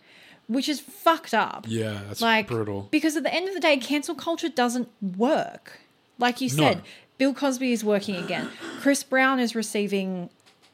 [0.47, 1.65] which is fucked up.
[1.67, 2.87] Yeah, that's like brutal.
[2.89, 5.79] because at the end of the day, cancel culture doesn't work.
[6.19, 6.83] Like you said, No.
[7.17, 8.49] Bill Cosby is working again.
[8.81, 10.29] Chris Brown is receiving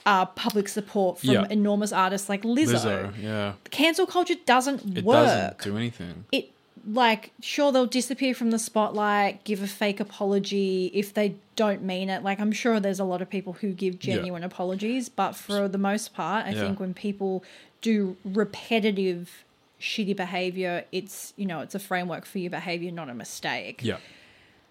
[0.05, 1.47] uh, public support from Yeah.
[1.49, 2.75] enormous artists like Lizzo.
[3.11, 6.23] Lizzo, yeah, Cancel culture doesn't it work doesn't do anything.
[6.31, 6.51] it
[6.87, 12.09] like sure they'll disappear from the spotlight give a fake apology if they don't mean
[12.09, 14.15] it like i'm sure there's a lot of people who give Yeah.
[14.15, 16.61] genuine apologies but for the most part i Yeah.
[16.61, 17.43] think when people
[17.81, 19.43] do repetitive
[19.79, 23.97] shitty behavior it's you know it's a framework for your behavior not a mistake Yeah,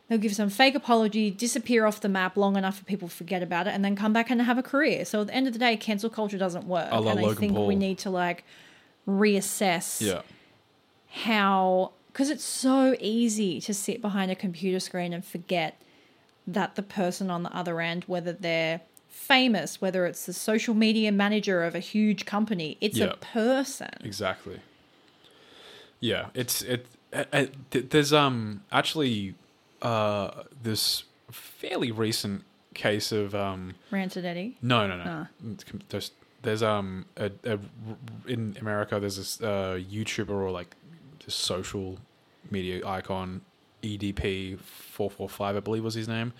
[0.08, 3.42] they'll give some fake apology disappear off the map long enough for people to forget
[3.42, 5.52] about it and then come back and have a career so at the end of
[5.52, 8.44] the day cancel culture doesn't work la and i Logan think we need to like
[9.06, 10.22] reassess yeah,
[11.22, 15.80] how because it's so easy to sit behind a computer screen and forget
[16.46, 21.10] that the person on the other end whether they're famous whether it's the social media
[21.10, 23.06] manager of a huge company it's Yeah.
[23.06, 24.60] a person exactly.
[26.00, 26.86] Yeah, it's it.
[27.12, 29.34] uh, th- there's um actually
[29.82, 34.56] uh this fairly recent case of um ranted eddie?
[34.62, 35.04] No no no.
[35.06, 35.28] Ah.
[35.88, 36.12] There's
[36.42, 37.58] there's um a, a
[38.26, 40.74] in America there's this uh YouTuber or like
[41.24, 41.98] this social
[42.50, 43.42] media icon
[43.82, 46.32] EDP four four five I believe was his name.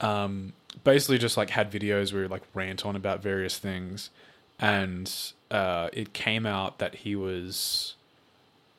[0.00, 0.52] Um
[0.84, 4.10] basically just like had videos where he like rant on about various things.
[4.58, 5.12] And
[5.50, 7.94] uh it came out that he was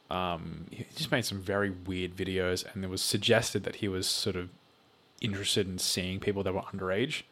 [0.10, 4.08] um he just made some very weird videos and it was suggested that he was
[4.08, 4.50] sort of
[5.22, 7.24] interested in seeing people that were underage.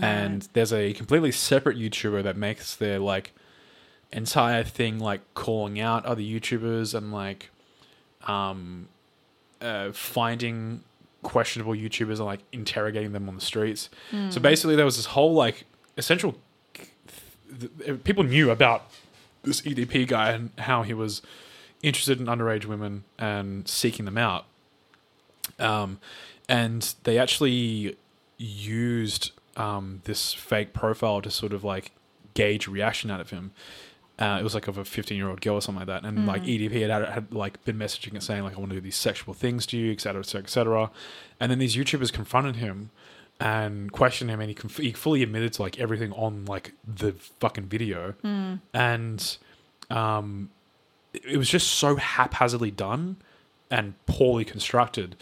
[0.00, 3.32] And there's a completely separate YouTuber that makes their like
[4.12, 7.50] entire thing like calling out other YouTubers and like
[8.26, 8.88] um
[9.60, 10.82] uh finding
[11.22, 13.90] questionable YouTubers and like interrogating them on the streets.
[14.30, 15.64] So basically there was this whole like
[15.96, 16.36] essential
[16.74, 18.90] th- th- people knew about
[19.42, 21.22] this EDP guy and how he was
[21.82, 24.46] interested in underage women and seeking them out.
[25.58, 25.98] Um,
[26.48, 27.96] and they actually
[28.36, 31.92] used um, this fake profile to sort of like
[32.34, 33.52] gauge reaction out of him.
[34.18, 36.06] Uh, it was like of a 15 year old girl or something like that.
[36.08, 38.76] And like EDP had, had, had like been messaging and saying like, I want to
[38.76, 40.90] do these sexual things to you, et cetera, et cetera, et cetera.
[41.38, 42.90] And then these YouTubers confronted him
[43.40, 47.12] and questioned him, and he, conf- he fully admitted to like everything on like the
[47.38, 48.14] fucking video,
[48.74, 49.36] and
[49.90, 50.50] um,
[51.12, 53.16] it was just so haphazardly done
[53.70, 55.16] and poorly constructed,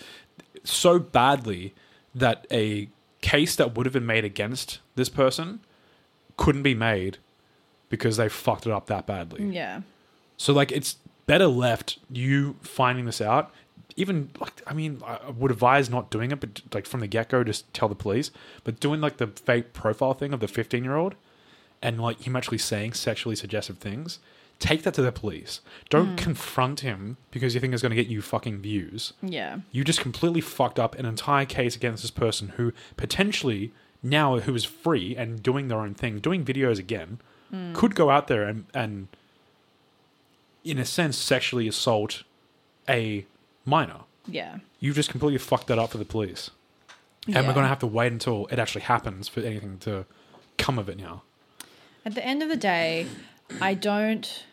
[0.65, 1.75] so badly
[2.15, 2.89] that a
[3.21, 5.61] case that would have been made against this person
[6.37, 7.19] couldn't be made
[7.89, 9.45] because they fucked it up that badly.
[9.45, 9.83] Yeah.
[10.37, 13.53] So like it's better left you finding this out.
[13.97, 17.07] Even like I mean, I I would advise not doing it, but like from the
[17.07, 18.31] get go, just tell the police.
[18.65, 21.15] But doing like the fake profile thing of the fifteen year old,
[21.81, 24.19] and like him actually saying sexually suggestive things,
[24.59, 25.61] take that to the police.
[25.91, 26.17] Don't hmm.
[26.17, 29.13] confront him because you think it's going to get you fucking views.
[29.23, 29.59] Yeah.
[29.71, 34.55] You just completely fucked up an entire case against this person who potentially now who
[34.55, 37.75] is free and doing their own thing, doing videos again, hmm.
[37.75, 39.09] could go out there and and
[40.65, 42.25] in a sense sexually assault
[42.89, 43.25] a
[43.65, 44.01] minor.
[44.27, 44.59] Yeah.
[44.81, 46.51] You've just completely fucked that up for the police.
[47.27, 47.41] And Yeah.
[47.43, 50.07] we're going to have to wait until it actually happens for anything to
[50.59, 51.23] come of it now.
[52.05, 53.07] At the end of the day,
[53.61, 54.45] I don't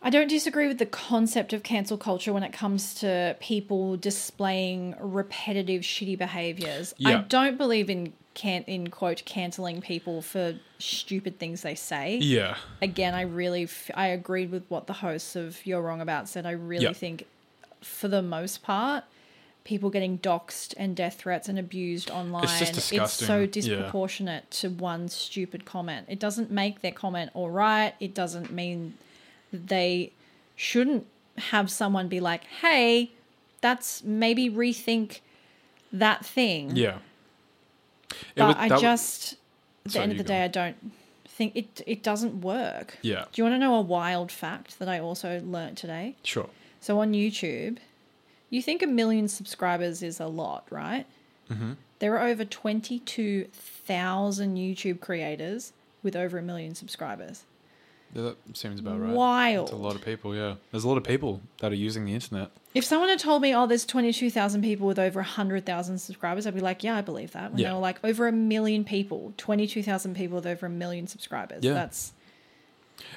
[0.00, 4.94] I don't disagree with the concept of cancel culture when it comes to people displaying
[5.00, 6.94] repetitive shitty behaviors.
[7.04, 12.18] I don't believe in can in quote canceling people for stupid things they say.
[12.18, 12.56] Yeah.
[12.80, 16.46] Again, I really f- I agreed with what the hosts of You're Wrong About said.
[16.46, 16.92] I really Yeah.
[16.92, 17.26] think
[17.80, 19.02] for the most part
[19.68, 23.02] people getting doxxed and death threats and abused online It's just disgusting.
[23.02, 23.46] It's so Yeah.
[23.46, 26.06] disproportionate to one stupid comment.
[26.08, 27.92] It doesn't make their comment all right.
[28.00, 28.94] It doesn't mean
[29.52, 30.12] they
[30.56, 31.06] shouldn't
[31.36, 33.10] have someone be like, "Hey,
[33.60, 35.20] that's maybe rethink
[35.92, 36.96] that thing." Yeah.
[38.10, 39.38] It But was- I just at
[39.84, 40.92] the Sorry, end of the day I don't
[41.26, 42.96] think it it doesn't work.
[43.02, 43.26] Yeah.
[43.30, 46.16] Do you want to know a wild fact that I also learnt today?
[46.22, 46.48] Sure.
[46.80, 47.76] So on YouTube,
[48.50, 51.06] you think a million subscribers is a lot, right?
[51.50, 51.72] Mm-hmm.
[51.98, 55.72] There are over 22,000 YouTube creators
[56.02, 57.44] with over a million subscribers.
[58.14, 59.12] Yeah, that seems about right.
[59.12, 59.68] Wild.
[59.68, 60.54] It's a lot of people, yeah.
[60.70, 62.50] There's a lot of people that are using the internet.
[62.74, 66.60] If someone had told me, oh, there's 22,000 people with over 100,000 subscribers, I'd be
[66.60, 67.50] like, yeah, I believe that.
[67.52, 67.68] When Yeah.
[67.68, 71.62] they were like, over a million people, 22,000 people with over a million subscribers.
[71.64, 71.74] Yeah.
[71.74, 72.12] That's.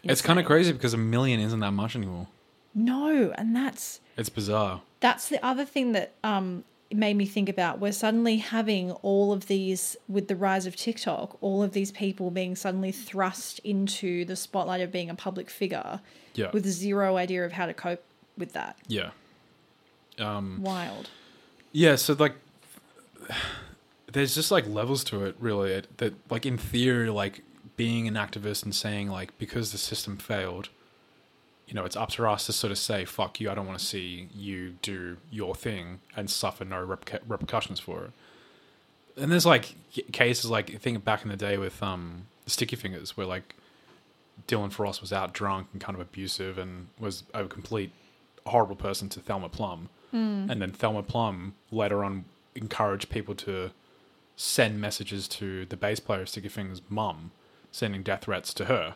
[0.04, 2.28] It's kind of crazy because a million isn't that much anymore.
[2.76, 4.02] No, and that's.
[4.18, 4.82] It's bizarre.
[5.02, 9.48] That's the other thing that um made me think about we're suddenly having all of
[9.48, 14.36] these with the rise of TikTok all of these people being suddenly thrust into the
[14.36, 16.02] spotlight of being a public figure
[16.34, 16.52] Yeah.
[16.52, 18.04] with zero idea of how to cope
[18.38, 19.12] with that yeah.
[20.20, 21.10] Um, wild
[21.72, 22.36] yeah, so like
[24.12, 27.42] there's just like levels to it really that like in theory like
[27.78, 30.70] being an activist and saying like because the system failed
[31.72, 33.80] you know it's up to us to sort of say fuck you i don't want
[33.80, 38.12] to see you do your thing and suffer no repercu- repercussions for it.
[39.16, 39.76] And there's like
[40.12, 43.56] cases like think back in the day with um sticky fingers where like
[44.48, 47.92] dylan frost was out drunk and kind of abusive and was a complete
[48.46, 49.90] horrible person to thelma plum.
[50.52, 53.72] And then thelma plum later on encouraged people to
[54.36, 57.32] send messages to the bass player of sticky fingers mum
[57.72, 58.96] sending death threats to her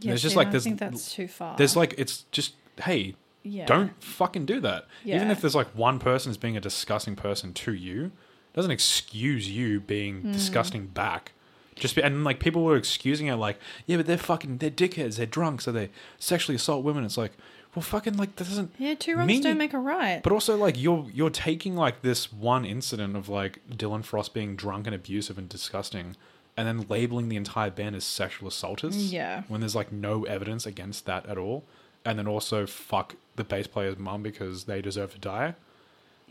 [0.00, 1.56] yeah, There's just see, like I this- think that's too far.
[1.56, 3.66] there's like it's just hey yeah.
[3.66, 4.86] don't fucking do that.
[5.04, 8.12] Even if there's like one person is being a disgusting person to you
[8.54, 10.32] doesn't excuse you being Hmm.
[10.32, 11.32] disgusting back.
[11.76, 15.16] Just be, and like people were excusing it like yeah but they're fucking they're dickheads
[15.16, 17.04] they're drunk so they sexually assault women.
[17.04, 17.32] It's like
[17.74, 20.20] well fucking like that doesn't yeah two wrongs mean- don't make a right.
[20.22, 24.56] But also like you're you're taking like this one incident of like Dylan Frost being
[24.56, 26.16] drunk and abusive and disgusting
[26.58, 29.42] and then labeling the entire band as sexual assaulters Yeah.
[29.48, 31.64] when there's like no evidence against that at all
[32.04, 35.54] and then also fuck the bass player's mum because they deserve to die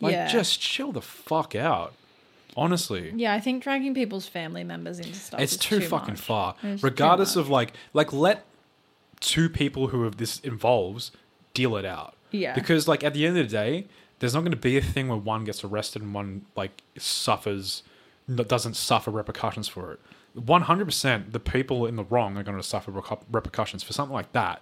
[0.01, 0.27] like Yeah.
[0.27, 1.93] just chill the fuck out
[2.55, 6.19] honestly yeah i think dragging people's family members into stuff it's is too, fucking much.
[6.19, 8.45] far It's regardless of like like let
[9.19, 11.11] two people who have this involves
[11.53, 12.53] deal it out Yeah.
[12.53, 13.85] because like at the end of the day
[14.19, 17.83] there's not going to be a thing where one gets arrested and one like suffers
[18.27, 19.99] doesn't suffer repercussions for it
[20.37, 22.91] 100% the people in the wrong are going to suffer
[23.31, 24.61] repercussions for something like that.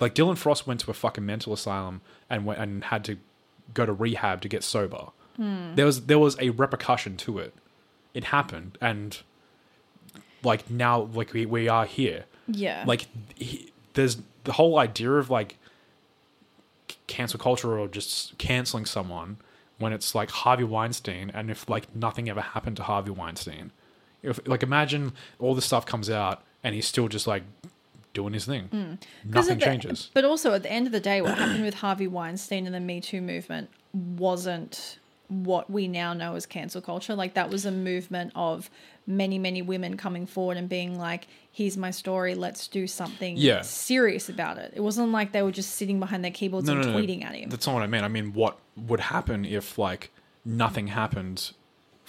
[0.00, 3.18] Like dylan frost went to a fucking mental asylum and went and had to
[3.72, 5.08] go to rehab to get sober.
[5.36, 5.74] Hmm.
[5.74, 7.54] There was there was a repercussion to it.
[8.14, 9.18] It happened and
[10.42, 12.24] like now like we, we are here.
[12.48, 12.84] Yeah.
[12.86, 13.06] Like
[13.36, 15.56] he, there's the whole idea of like
[17.06, 19.36] cancel culture or just canceling someone
[19.78, 23.70] when it's like Harvey Weinstein and if like nothing ever happened to Harvey Weinstein
[24.22, 27.42] if like imagine all this stuff comes out and he's still just like
[28.14, 28.94] doing his thing hmm.
[29.32, 31.74] 'Cause nothing the- changes But also, at the end of the day, what happened with
[31.74, 33.70] Harvey Weinstein and the Me Too movement
[34.16, 34.98] wasn't
[35.28, 37.14] what we now know as cancel culture.
[37.14, 38.68] Like that was a movement of
[39.06, 43.62] many, many women coming forward and being like, here's my story, let's do something Yeah.
[43.62, 44.72] serious about it.
[44.76, 47.48] It wasn't like they were just sitting behind their keyboards and tweeting at him.
[47.48, 48.04] That's not what I mean.
[48.04, 50.10] I mean, what would happen if like
[50.44, 51.52] nothing happened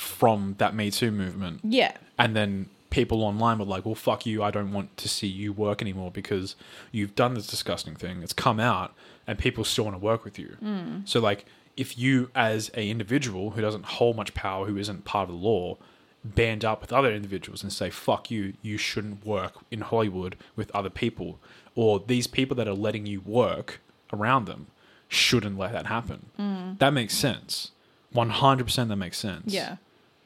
[0.04, 1.94] from that Me Too movement, yeah.
[2.20, 4.44] and then people online were like, "Well, fuck you.
[4.44, 6.56] I don't want to see you work anymore because
[6.92, 8.22] you've done this disgusting thing.
[8.22, 8.94] It's come out,
[9.26, 11.08] and people still want to work with you." Mm.
[11.08, 11.46] So, like,
[11.76, 15.42] if you as a individual who doesn't hold much power, who isn't part of the
[15.42, 15.78] law,
[16.24, 18.54] band up with other individuals and say, "Fuck you.
[18.62, 21.40] You shouldn't work in Hollywood with other people,"
[21.76, 23.82] or these people that are letting you work
[24.12, 24.68] around them
[25.08, 26.28] shouldn't let that happen.
[26.40, 26.78] Mm.
[26.80, 27.72] That makes sense.
[28.12, 29.52] One hundred percent, that makes sense.
[29.52, 29.78] Yeah.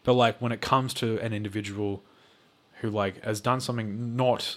[0.08, 2.02] But like when it comes to an individual
[2.80, 4.56] who like has done something not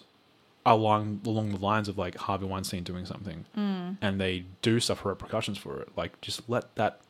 [0.65, 3.97] along along the lines of like Harvey Weinstein doing something, Mm.
[4.01, 7.01] and they do suffer repercussions for it, like just let that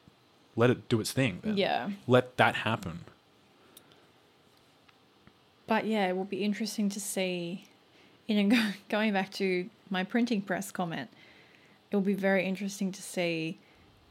[0.56, 1.40] let it do its thing.
[1.42, 1.58] Then.
[1.58, 1.90] Yeah.
[2.06, 3.00] Let that happen.
[5.66, 7.66] But yeah, it will be interesting to see.
[8.26, 11.10] You know, going back to my printing press comment,
[11.90, 13.58] it will be very interesting to see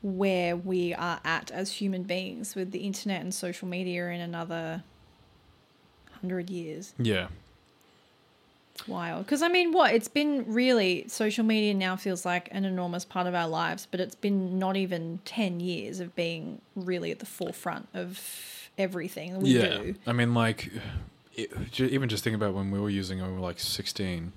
[0.01, 4.83] where we are at as human beings with the internet and social media in another
[6.21, 6.93] hundred years.
[6.97, 7.27] Yeah.
[8.73, 9.25] It's wild.
[9.25, 9.93] Because I mean, what?
[9.93, 13.99] It's been really social media now feels like an enormous part of our lives, but
[13.99, 19.49] it's been not even ten years of being really at the forefront of everything we
[19.49, 19.77] yeah.
[19.77, 19.95] do.
[20.07, 20.71] I mean, like,
[21.35, 24.31] it, even just think about when we were using it when we were like 16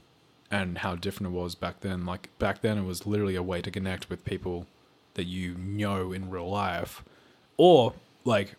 [0.51, 2.05] and how different it was back then.
[2.05, 4.67] Like, back then it was literally a way to connect with people
[5.15, 7.05] that you know in real life
[7.57, 7.95] or,
[8.25, 8.55] like,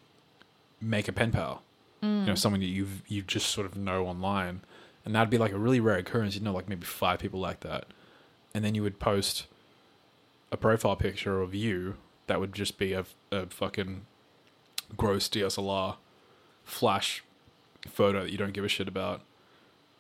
[0.80, 1.64] make a pen pal.
[2.02, 2.38] You know, mm.
[2.38, 4.62] someone that you you just sort of know online.
[5.06, 6.36] And that'd be like a really rare occurrence.
[6.36, 7.86] You'd know, like, maybe five people like that.
[8.54, 9.48] And then you would post
[10.52, 11.96] a profile picture of you
[12.28, 14.06] that would just be a, a fucking
[14.96, 15.96] gross DSLR
[16.64, 17.24] flash
[17.88, 19.22] photo that you don't give a shit about.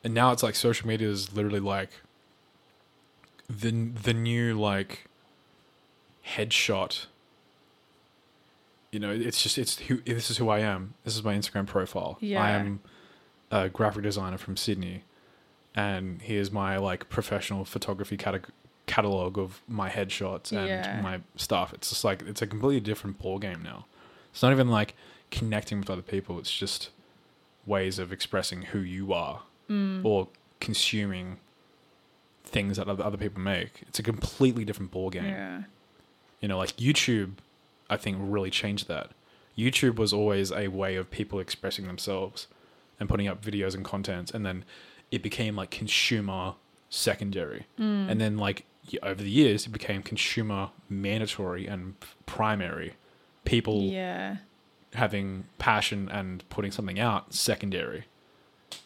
[0.03, 1.89] And now it's like social media is literally like
[3.49, 5.05] the the new like
[6.27, 7.05] headshot.
[8.91, 10.93] You know, it's just it's who this is who I am.
[11.03, 12.17] This is my Instagram profile.
[12.21, 12.41] Yeah.
[12.43, 12.79] I am
[13.51, 15.03] a graphic designer from Sydney,
[15.75, 18.41] and here's my like professional photography cata-
[18.85, 21.01] catalog of my headshots and Yeah.
[21.01, 21.73] my stuff.
[21.73, 23.85] It's just like it's a completely different ball game now.
[24.31, 24.95] It's not even like
[25.31, 26.37] connecting with other people.
[26.37, 26.89] It's just
[27.65, 30.03] ways of expressing who you are Mm.
[30.05, 30.27] or
[30.59, 31.37] consuming
[32.43, 33.81] things that other other people make.
[33.87, 35.25] It's a completely different ball game.
[35.25, 35.63] Yeah.
[36.43, 37.35] You know, like YouTube,
[37.89, 39.11] I think really changed that.
[39.57, 42.47] YouTube was always a way of people expressing themselves
[42.99, 44.65] and putting up videos and content, and then
[45.09, 46.55] it became like consumer
[46.89, 48.11] secondary, mm.
[48.11, 48.65] and then like
[49.01, 52.95] over the years, it became consumer mandatory and primary.
[53.45, 54.37] People Yeah.
[54.95, 58.03] having passion and putting something out secondary.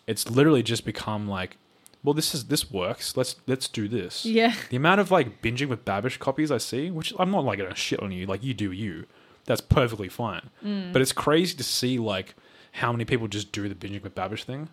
[0.06, 1.58] It's literally just become like,
[2.04, 3.18] well, this is this works.
[3.18, 4.26] Let's let's do this.
[4.26, 4.54] Yeah.
[4.70, 7.76] The amount of like binging with Babish copies I see, which I'm not like gonna
[7.76, 9.06] shit on you, like you do you.
[9.46, 10.50] That's perfectly fine.
[10.64, 10.94] Mm.
[10.94, 12.36] But it's crazy to see like
[12.74, 14.70] how many people just do the binging with Babish thing.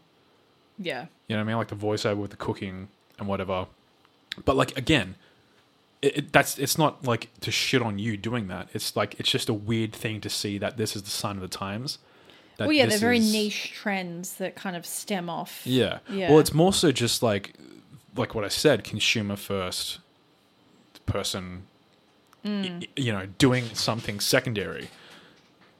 [0.79, 1.07] Yeah.
[1.29, 1.57] You know what I mean?
[1.57, 3.67] Like the voiceover with the cooking and whatever.
[4.45, 5.15] But like again,
[6.03, 8.69] it, it, that's it's not like to shit on you doing that.
[8.75, 11.43] It's like it's just a weird thing to see that this is the sign of
[11.43, 11.99] the times.
[12.59, 15.63] Well, yeah, they're very is- niche trends that kind of stem off.
[15.65, 15.99] Yeah.
[16.09, 16.31] Yeah.
[16.31, 17.55] Well, it's more so just like
[18.17, 19.99] like what I said, consumer first
[21.07, 21.65] person
[22.45, 22.81] Mm.
[22.83, 24.89] y- you know, doing something secondary.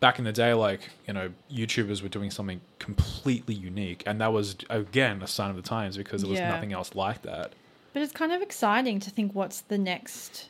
[0.01, 4.03] Back in the day, like, you know, YouTubers were doing something completely unique.
[4.07, 6.51] And that was, again, a sign of the times because there was Yeah.
[6.51, 7.53] nothing else like that.
[7.93, 10.49] But it's kind of exciting to think what's the next.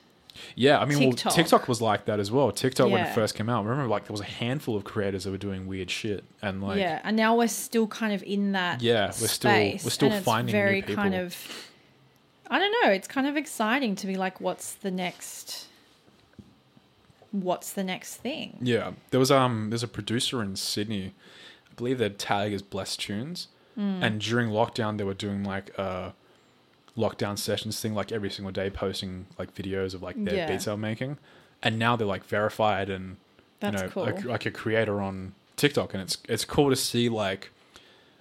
[0.57, 1.25] Yeah, I mean, TikTok.
[1.27, 2.51] well, TikTok was like that as well.
[2.53, 5.31] TikTok, when it first came out, remember, like, there was a handful of creators that
[5.31, 6.25] were doing weird shit.
[6.43, 8.83] And, like, yeah, and now we're still kind of in that.
[8.83, 11.37] Yeah, we're still- we're still finding new very kind of.
[12.51, 12.91] I don't know.
[12.93, 15.67] It's kind of exciting to be like, what's the next?
[17.31, 18.59] What's the next thing?
[18.61, 21.15] Yeah, there was um, there's a producer in Sydney,
[21.71, 23.99] I believe their tag is Blessed Tunes, Hmm.
[24.03, 26.15] and during lockdown they were doing like a
[26.97, 30.47] lockdown sessions thing, like every single day, posting like videos of like their Yeah.
[30.49, 31.19] beats they're making,
[31.63, 33.17] and now they're like verified and
[33.61, 34.03] That's you know cool.
[34.05, 37.51] like, like a creator on TikTok, and it's it's cool to see like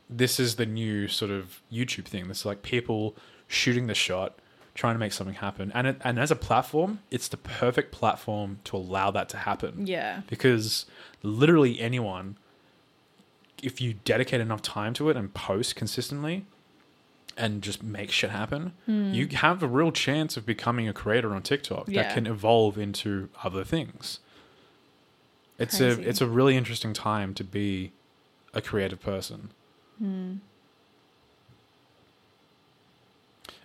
[0.10, 2.28] this is the new sort of YouTube thing.
[2.28, 3.16] This is like people
[3.48, 4.38] shooting the shot,
[4.76, 8.60] trying to make something happen, and it, and as a platform, it's the perfect platform
[8.66, 10.22] to allow that to happen Yeah.
[10.28, 10.86] because
[11.22, 12.38] literally anyone
[13.62, 16.46] if you dedicate enough time to it and post consistently
[17.38, 21.42] and just make shit happen you have a real chance of becoming a creator on
[21.42, 21.86] tiktok.
[21.88, 22.04] Yeah.
[22.04, 24.20] that can evolve into other things
[25.58, 26.04] It's Crazy.
[26.04, 27.92] a it's a really interesting time to be
[28.54, 29.50] a creative person.
[30.00, 30.34] Hmm.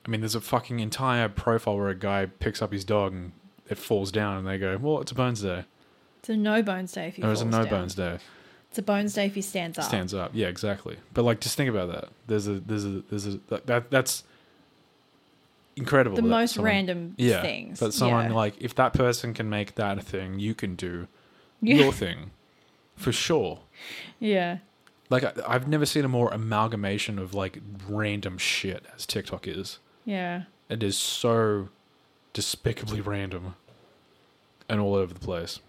[0.07, 3.33] I mean, there's a fucking entire profile where a guy picks up his dog and
[3.69, 5.65] it falls down, and they go, "Well, it's a bones day."
[6.21, 7.69] It's a no bones day if Or it's a no down.
[7.71, 8.19] bones day.
[8.71, 9.85] It's a bones day if he stands up.
[9.85, 10.33] Stands up.
[10.35, 10.97] Yeah, exactly.
[11.15, 12.09] But like, just think about that.
[12.27, 14.25] There's a there's a there's a that, that that's
[15.77, 16.17] incredible.
[16.17, 17.81] the most someone- random yeah, things.
[17.81, 18.37] But someone yeah.
[18.37, 21.09] like if that person can make that a thing, you can do
[21.63, 21.77] yeah.
[21.77, 22.31] your thing
[22.97, 23.61] for sure.
[24.19, 24.59] yeah.
[25.11, 29.79] Like I, I've never seen a more amalgamation of like random shit as TikTok is.
[30.05, 30.43] Yeah.
[30.69, 31.71] It is so
[32.35, 33.55] despicably random
[34.69, 35.61] and all over the place.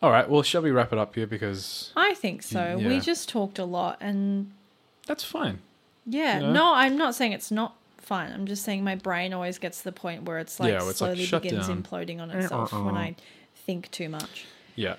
[0.00, 2.78] All right, well, shall we wrap it up here because I think so.
[2.78, 4.52] We just talked a lot and
[5.06, 5.58] that's fine.
[6.06, 6.40] yeah.
[6.40, 6.52] Yeah.
[6.52, 8.30] No, I'm not saying it's not fine.
[8.32, 10.90] I'm just saying my brain always gets to the point where it's like Yeah, where
[10.90, 11.82] it's slowly shut begins down.
[11.82, 13.16] imploding on itself when I
[13.54, 14.46] think too much.
[14.76, 14.96] Yeah.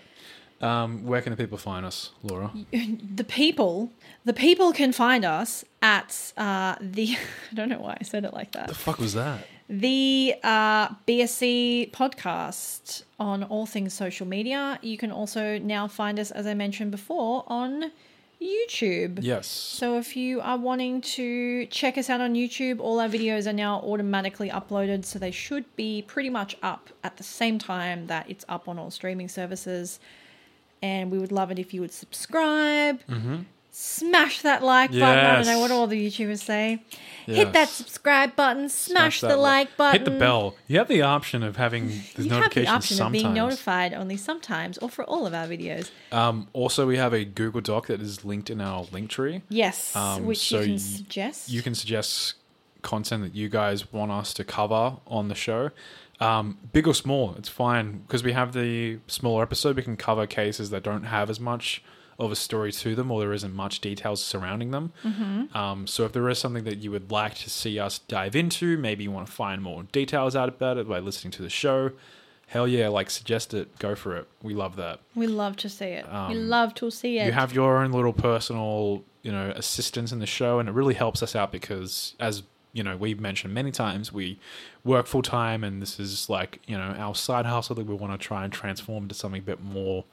[0.62, 2.52] Um, where can the people find us, Laura?
[2.72, 3.92] the people
[4.26, 7.16] the people can find us at uh, the
[7.52, 8.68] I don't know why I said it like that.
[8.68, 9.48] The fuck was that?
[9.70, 14.80] The uh, BSC podcast on all things social media.
[14.82, 17.92] You can also now find us, as I mentioned before, on
[18.42, 19.20] YouTube.
[19.22, 19.48] Yes.
[19.48, 23.54] So if you are wanting to check us out on YouTube, all our videos are
[23.54, 28.30] now automatically uploaded, so they should be pretty much up at the same time that
[28.30, 30.00] it's up on all streaming services.
[30.82, 33.02] And we would love it if you would subscribe,
[33.72, 35.04] smash that like button.
[35.04, 36.84] I don't know what all the YouTubers say.
[37.26, 40.02] Hit that subscribe button, smash, that the li- like button.
[40.02, 40.56] Hit the bell.
[40.68, 43.08] You have the option of having the You have the option sometimes.
[43.08, 45.92] of being notified only sometimes or for all of our videos.
[46.12, 49.44] Um, also, we have a Google Doc that is linked in our link tree.
[49.50, 51.50] Yes, Um, which so you can suggest.
[51.50, 52.34] You can suggest
[52.82, 55.70] content that you guys want us to cover on the show.
[56.20, 59.76] Um, big or small, it's fine because we have the smaller episode.
[59.78, 61.82] We can cover cases that don't have as much
[62.18, 64.92] of a story to them, or there isn't much details surrounding them.
[65.06, 65.56] Mm-hmm.
[65.58, 68.78] Um, so, if there is something that you would like to see us dive into,
[68.78, 71.92] maybe you want to find more details out about it by listening to the show.
[72.48, 74.28] Hell yeah, like suggest it, go for it.
[74.42, 75.00] We love that.
[75.16, 76.06] we love to see it.
[76.06, 77.28] we Um, love to see it.
[77.28, 80.96] You have your own little personal, you know, assistance in the show, and it really
[80.96, 82.44] helps us out because, as
[82.74, 84.40] you know, we've mentioned many times, we
[84.84, 88.14] work full time, and this is like you know our side hustle that we want
[88.20, 90.06] to try and transform into something a bit more,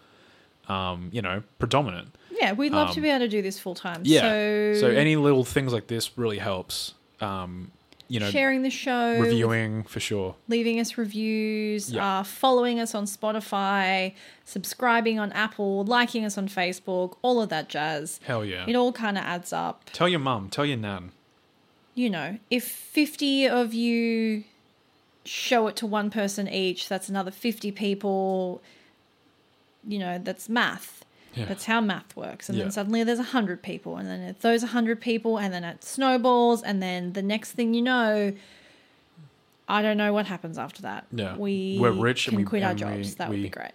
[0.69, 2.15] um, you know, predominant.
[2.31, 4.01] yeah, we'd love to um, be able to do this full time.
[4.05, 4.21] Yeah.
[4.23, 6.95] So, So any little things like this really helps.
[7.21, 7.71] Um,
[8.09, 10.37] you know, sharing the show, reviewing for sure.
[10.47, 12.21] leaving us reviews, Yeah.
[12.21, 17.69] uh, following us on Spotify, subscribing on Apple, liking us on Facebook, all of that
[17.69, 18.21] jazz.
[18.25, 18.65] Hell yeah.
[18.69, 19.91] It all kind of adds up.
[19.93, 20.51] tell your mum.
[20.51, 21.11] Tell your nan.
[21.97, 24.45] You know, if 50 of you
[25.25, 28.63] show it to one person each, that's another 50 people.
[29.89, 31.05] You know, that's math.
[31.35, 31.47] Yeah.
[31.47, 32.49] That's how math works.
[32.49, 32.65] And Yeah.
[32.65, 33.97] then suddenly there's 100 people.
[33.97, 35.37] And then it's those 100 people.
[35.39, 36.63] And then it snowballs.
[36.63, 38.33] And then the next thing you know,
[39.69, 41.07] I don't know what happens after that.
[41.13, 41.37] Yeah.
[41.37, 43.15] We We're rich can and we- quit our and we- jobs.
[43.17, 43.73] that would be great.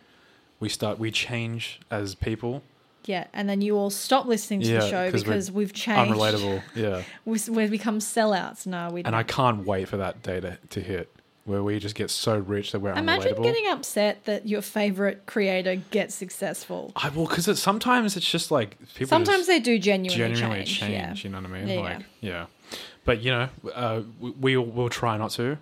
[0.59, 0.99] we start.
[0.99, 2.61] We change as people.
[3.05, 3.27] Yeah.
[3.33, 6.13] And then you all stop listening to Yeah, the show because we've changed.
[6.13, 6.61] Unrelatable.
[6.75, 7.03] Yeah.
[7.25, 8.65] We- We've become sellouts.
[8.67, 11.09] No, we And I can't wait for that day to, to hit
[11.45, 13.43] where we just get so rich that we're Imagine unrelatable.
[13.43, 16.91] getting upset that your favorite creator gets successful.
[16.95, 20.79] I will because sometimes it's just like people Sometimes they do genuinely, genuinely change.
[20.79, 20.91] change.
[20.91, 21.27] Yeah.
[21.27, 21.67] You know what I mean?
[21.67, 22.45] Yeah, like yeah.
[23.05, 25.57] But you know, uh, we we'll, we'll try not to.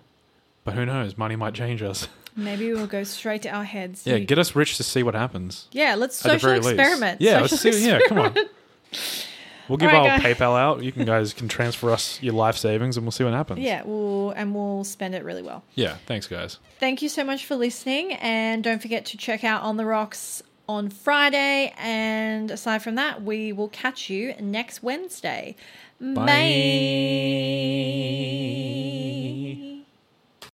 [0.64, 1.16] But who knows?
[1.16, 2.06] Money might change us.
[2.36, 4.06] Maybe we'll go straight to our heads.
[4.06, 5.68] yeah, get us rich to see what happens.
[5.72, 6.70] yeah, let's At the social very least.
[6.78, 7.20] experiment.
[7.20, 7.86] Yeah, Social let's see.
[7.88, 8.34] Yeah, come on.
[9.68, 10.36] We'll give All right, our guys.
[10.36, 10.82] PayPal out.
[10.82, 13.60] You can guys can transfer us your life savings, and we'll see what happens.
[13.60, 15.62] Yeah, we'll and we'll spend it really well.
[15.76, 15.96] Yeah.
[16.06, 16.58] Thanks, guys.
[16.80, 20.42] Thank you so much for listening, and don't forget to check out On the Rocks
[20.68, 21.72] on Friday.
[21.78, 25.54] And aside from that, we will catch you next Wednesday.
[26.00, 26.14] Bye.
[29.60, 29.69] Bye.